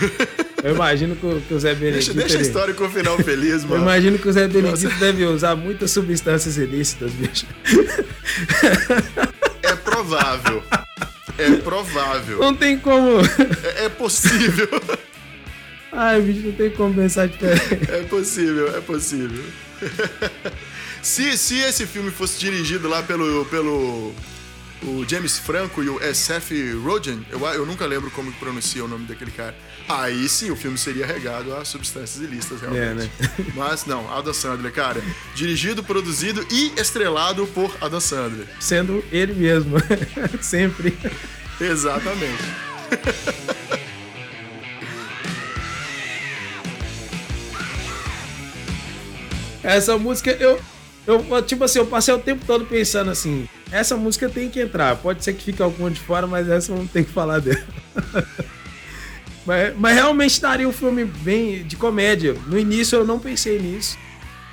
[0.63, 2.13] Eu imagino que o, Zé Deixa, Benedito.
[2.15, 3.83] deixa a ele- história com o final feliz, Eu mano.
[3.83, 7.45] imagino que o Zé Benedito deve usar muitas substâncias ilícitas, bicho.
[9.67, 10.63] É provável.
[11.37, 12.39] É provável.
[12.39, 13.19] Não tem como.
[13.75, 14.67] É, é possível.
[15.91, 17.91] Ai, bicho, não tem como pensar diferente.
[17.91, 19.43] É possível, é possível.
[21.01, 24.13] se, se esse filme fosse dirigido lá pelo, pelo
[24.83, 28.87] o James Franco e o SF Rogen, eu, eu nunca lembro como que pronuncia o
[28.87, 29.55] nome daquele cara.
[29.87, 32.83] Aí sim, o filme seria regado a substâncias ilícitas, realmente.
[32.83, 33.09] É, né?
[33.55, 35.01] Mas não, Adam Sandler, cara.
[35.33, 38.47] Dirigido, produzido e estrelado por Adam Sandler.
[38.59, 39.77] Sendo ele mesmo.
[40.41, 40.97] Sempre.
[41.59, 42.43] Exatamente.
[49.63, 50.61] Essa música, eu,
[51.05, 51.41] eu.
[51.41, 54.95] Tipo assim, eu passei o tempo todo pensando assim: essa música tem que entrar.
[54.95, 57.63] Pode ser que fique alguma de fora, mas essa não tem que falar dela.
[59.45, 62.35] mas, mas realmente daria um filme bem de comédia.
[62.47, 63.97] No início eu não pensei nisso.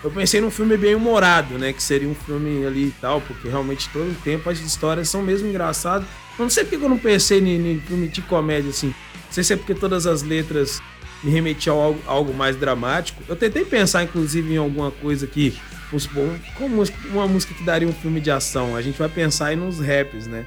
[0.03, 1.73] Eu pensei num filme bem humorado, né?
[1.73, 5.23] Que seria um filme ali e tal, porque realmente todo o tempo as histórias são
[5.23, 6.07] mesmo engraçadas.
[6.39, 8.89] Não sei porque eu não pensei em filme de comédia assim.
[8.89, 10.83] Não sei se é porque todas as letras
[11.23, 13.23] me remetiam a algo, algo mais dramático.
[13.27, 15.57] Eu tentei pensar, inclusive, em alguma coisa que.
[15.95, 16.83] Vamos supor, como
[17.13, 18.75] uma música que daria um filme de ação.
[18.75, 20.45] A gente vai pensar aí nos raps, né?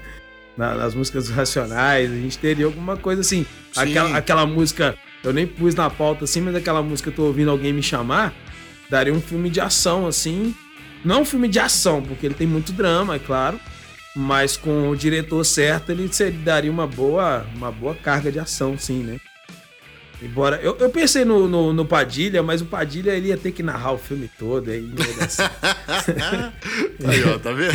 [0.58, 3.46] Na- nas músicas racionais, a gente teria alguma coisa assim.
[3.76, 7.72] Aquela, aquela música, eu nem pus na pauta assim, mas aquela música Tô Ouvindo Alguém
[7.72, 8.34] Me Chamar,
[8.90, 10.54] daria um filme de ação, assim.
[11.06, 13.60] Não um filme de ação, porque ele tem muito drama, é claro.
[14.16, 16.10] Mas com o diretor certo, ele
[16.44, 19.18] daria uma boa, uma boa carga de ação, sim, né?
[20.22, 20.60] Embora.
[20.64, 23.92] Eu, eu pensei no, no, no Padilha, mas o Padilha ele ia ter que narrar
[23.92, 24.72] o filme todo.
[24.72, 24.90] Aí.
[27.06, 27.74] Aí, ó, tá vendo?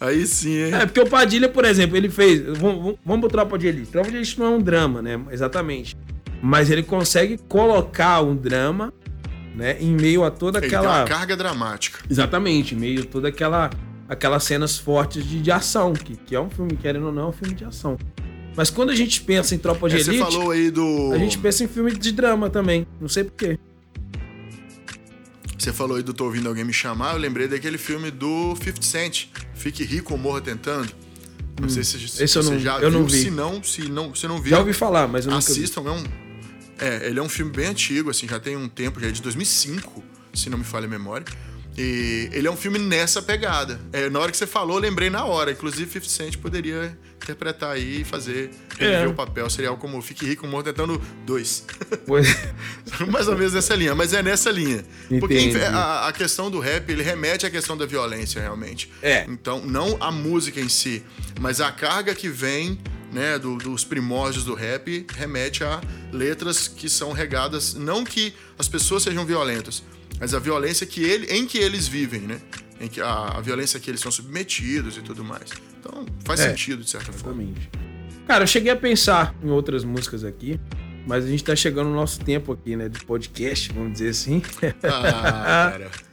[0.08, 0.74] aí sim, hein?
[0.74, 2.40] É, porque o Padilha, por exemplo, ele fez.
[2.58, 3.90] Vamos, vamos- vamos pro Tropa de Elite.
[3.90, 5.20] Tropa de Elite não é um drama, né?
[5.30, 5.96] Exatamente.
[6.42, 8.92] Mas ele consegue colocar um drama,
[9.54, 9.76] né?
[9.80, 11.00] Em meio a toda Ele aquela.
[11.00, 12.00] uma carga dramática.
[12.08, 13.70] Exatamente, em meio a toda aquela.
[14.08, 17.26] Aquelas cenas fortes de, de ação, que, que é um filme, querendo ou não, é
[17.26, 17.98] um filme de ação.
[18.58, 21.12] Mas quando a gente pensa em Tropa de É, você Elite, falou aí do.
[21.12, 22.88] a gente pensa em filme de drama também.
[23.00, 23.56] Não sei porquê.
[25.56, 28.82] Você falou aí do Tô Ouvindo Alguém Me Chamar, eu lembrei daquele filme do 50
[28.82, 30.88] Cent, Fique Rico ou Morra Tentando.
[31.60, 33.22] Não sei se, se você não- já eu viu, não vi.
[33.22, 35.52] se não, se não, se não viu, Já ouvi falar, mas eu nunca vi.
[35.52, 36.04] assistam, é um...
[36.80, 39.22] É, ele é um filme bem antigo, assim, já tem um tempo, já é de
[39.22, 40.02] 2005,
[40.34, 41.24] se não me falha a memória.
[41.78, 43.80] E ele é um filme nessa pegada.
[43.92, 45.52] É, na hora que você falou, eu lembrei na hora.
[45.52, 48.50] Inclusive, 50 Cent poderia interpretar aí e fazer
[48.80, 49.06] É.
[49.06, 49.48] o papel.
[49.48, 51.64] Seria algo como Fique Rico, Morra Tentando dois.
[52.06, 52.26] Pois-
[53.12, 54.84] Mais ou menos nessa linha, mas é nessa linha.
[55.20, 55.62] Porque Entendi.
[55.64, 58.90] a, a questão do rap, ele remete à questão da violência, realmente.
[59.00, 59.24] É.
[59.28, 61.02] Então, não a música em si,
[61.40, 62.78] mas a carga que vem
[63.12, 65.80] né, do- dos primórdios do rap remete a
[66.12, 69.82] letras que são regadas, não que as pessoas sejam violentas,
[70.18, 72.38] mas a violência que ele, em que eles vivem, né?
[72.80, 75.50] Em que a, a violência que eles são submetidos e tudo mais.
[75.80, 76.48] Então, faz É.
[76.50, 77.42] sentido, de certa forma.
[77.42, 77.70] Exatamente.
[78.26, 80.60] Cara, eu cheguei a pensar em outras músicas aqui,
[81.06, 82.88] mas a gente tá chegando no nosso tempo aqui, né?
[82.88, 84.42] De podcast, vamos dizer assim.
[84.84, 85.90] Ah, cara.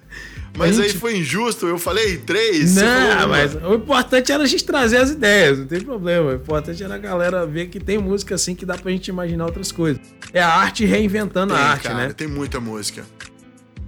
[0.57, 2.75] Mas A aí gente- foi injusto, eu falei três.
[2.75, 3.27] Não, uma.
[3.27, 6.31] mas o importante era a gente trazer as ideias, não tem problema.
[6.31, 9.47] O importante era a galera ver que tem música assim que dá pra gente imaginar
[9.47, 10.01] outras coisas.
[10.31, 12.13] É a arte reinventando Tem, a arte, cara, né?
[12.13, 13.03] tem muita música.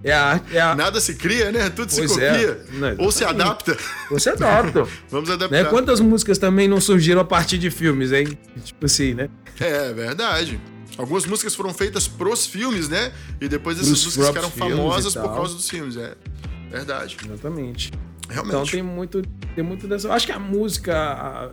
[0.07, 0.41] É a.
[0.51, 0.73] É a...
[0.75, 1.69] Nada se cria, né?
[1.69, 2.31] Tudo se Pois é.
[2.31, 2.65] copia.
[2.73, 3.77] Não, Ou se adapta.
[4.09, 4.87] Você adapta.
[5.09, 5.63] Vamos adaptar.
[5.63, 5.69] né?
[5.69, 8.37] Quantas músicas também não surgiram a partir de filmes, hein?
[8.63, 9.29] Tipo assim, né?
[9.59, 10.59] É verdade.
[10.97, 13.11] Algumas músicas foram feitas pros filmes, né?
[13.39, 15.97] E depois essas Pros músicas ficaram famosas por causa dos filmes.
[15.97, 16.15] É
[16.71, 17.17] verdade.
[17.25, 17.91] Exatamente.
[18.29, 18.55] Realmente.
[18.55, 19.21] Então tem muito,
[19.55, 20.11] tem muito dessa.
[20.11, 21.49] Acho que a música, a,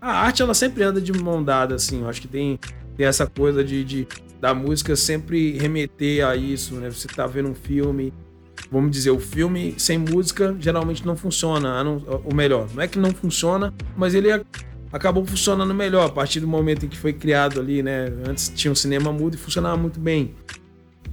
[0.00, 2.02] a arte, ela sempre anda de mão dada, assim.
[2.02, 2.58] Eu acho que tem,
[2.96, 4.08] tem essa coisa de, de
[4.40, 6.90] da música sempre remeter a isso, né?
[6.90, 8.12] Você tá vendo um filme,
[8.70, 11.82] vamos dizer, o filme sem música geralmente não funciona.
[11.82, 14.28] não- Ou melhor, não é que não funciona, mas ele
[14.92, 18.12] acabou funcionando melhor a partir do momento em que foi criado ali, né?
[18.28, 20.34] Antes tinha um cinema mudo e funcionava muito bem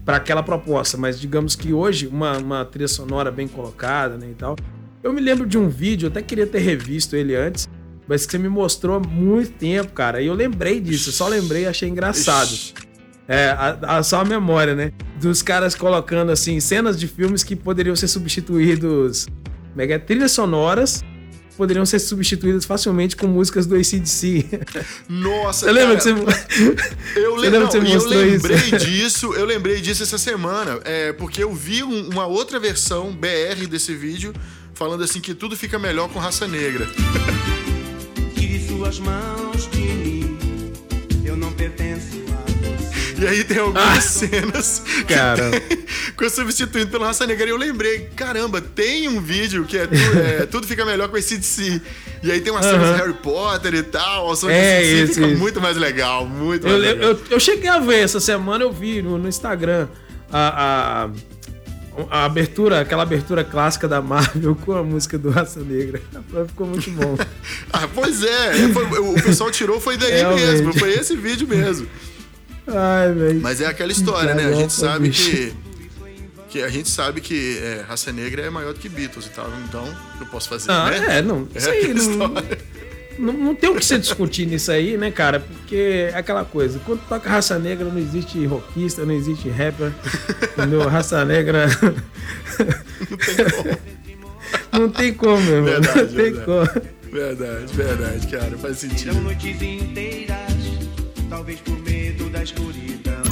[0.06, 4.36] para aquela proposta, mas digamos que hoje uma, uma trilha sonora bem colocada, né, e
[4.36, 4.56] tal.
[5.02, 7.70] Eu me lembro de um vídeo, até queria ter revisto ele antes,
[8.08, 10.22] mas que você me mostrou há muito tempo, cara.
[10.22, 12.50] E eu lembrei disso, eu só lembrei e achei engraçado.
[13.28, 14.92] É, a, a- só a memória, né?
[15.22, 19.28] Dos caras colocando, assim, cenas de filmes que poderiam ser substituídos.
[19.72, 19.98] Como é é?
[20.00, 21.02] Trilhas sonoras
[21.56, 24.46] poderiam ser substituídas facilmente com músicas do ACDC.
[25.08, 26.26] Nossa, Você lembra cara, que
[26.60, 27.20] você.
[27.20, 27.50] Eu, Você le...
[27.50, 28.48] lembra não, que você eu mostrou isso?
[28.48, 33.12] lembrei disso, eu lembrei disso essa semana, é, porque eu vi um- uma outra versão
[33.14, 34.34] BR desse vídeo
[34.74, 36.88] falando assim que tudo fica melhor com raça negra.
[38.36, 40.38] Tire suas mãos de mim.
[41.24, 42.23] Eu não pertenço você.
[43.24, 45.50] E aí tem algumas cenas que Cara.
[46.18, 47.46] com substituído pela raça negra.
[47.48, 49.94] E eu lembrei, caramba, tem um vídeo que é, tu-
[50.42, 51.82] é, tudo fica melhor com esse DC.
[52.22, 55.28] E aí tem umas cenas de Harry Potter e tal, som de É, isso, fica
[55.28, 55.38] isso.
[55.38, 57.10] muito mais legal, muito Eu, mais le- legal.
[57.12, 59.88] eu, eu cheguei a ver essa semana, eu vi no, no Instagram
[60.32, 61.10] a,
[62.00, 66.02] a, a abertura, aquela abertura clássica da Marvel com a música do Raça Negra.
[66.48, 67.18] Ficou muito bom.
[67.72, 70.46] Ah, pois é, é, foi- o pessoal tirou foi daí Realmente.
[70.46, 71.88] mesmo, foi esse vídeo mesmo.
[72.68, 73.42] Ai, velho.
[73.42, 74.46] Mas é aquela história, né?
[74.46, 75.54] A gente sabe que.
[76.50, 79.52] que a gente sabe que é, raça negra é maior do que Beatles e tal.
[79.68, 79.86] Então,
[80.20, 81.18] eu posso fazer, Ah, né?
[81.18, 81.48] é, não.
[81.56, 82.58] Isso aí aquela não, história.
[83.20, 85.40] não, não tem o que se discutir nisso aí, né, cara?
[85.40, 89.92] Porque é aquela coisa, quando toca raça negra não existe rockista, não existe rapper,
[90.58, 90.88] entendeu?
[90.88, 91.68] Raça negra.
[93.10, 93.78] Não tem como.
[94.72, 95.72] não tem como, meu irmão.
[95.82, 96.46] Verdade, não tem verdade.
[96.46, 96.94] como.
[97.14, 98.58] Verdade, verdade, cara.
[98.58, 99.14] Faz sentido.
[99.22, 100.33] noites inteiras,
[101.34, 103.24] talvez por medo da escuridão.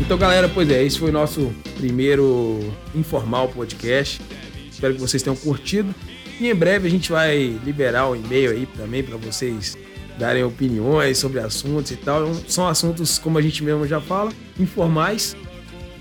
[0.00, 2.60] Então, galera, pois é, esse foi nosso primeiro
[2.94, 4.22] informal podcast.
[4.70, 5.92] Espero que vocês tenham curtido.
[6.38, 9.76] E em breve a gente vai liberar um e-mail aí também para vocês
[10.16, 12.30] darem opiniões sobre assuntos e tal.
[12.30, 15.36] É são assuntos, como a gente mesmo já fala, informais.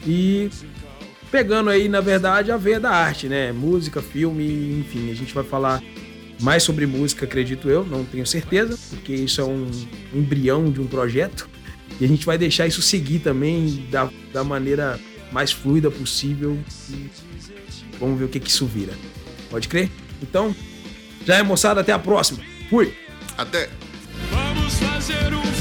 [0.06, 0.52] E
[1.34, 3.52] pegando aí, na verdade, a veia da arte, né?
[3.52, 5.82] Música, filme, enfim, a gente vai falar
[6.40, 9.68] mais sobre música, acredito eu, não tenho certeza, porque isso é um
[10.14, 11.50] embrião de um projeto.
[12.00, 15.00] E a gente vai deixar isso seguir também da, da maneira
[15.32, 16.56] mais fluida possível.
[16.92, 17.10] E
[18.00, 18.94] vamos ver o que, que isso vira.
[19.50, 19.90] Pode crer?
[20.22, 20.56] Então,
[21.26, 22.42] já é moçada, até a próxima.
[22.70, 22.94] Fui!
[23.36, 23.70] Até.
[24.30, 25.53] Vamos fazer um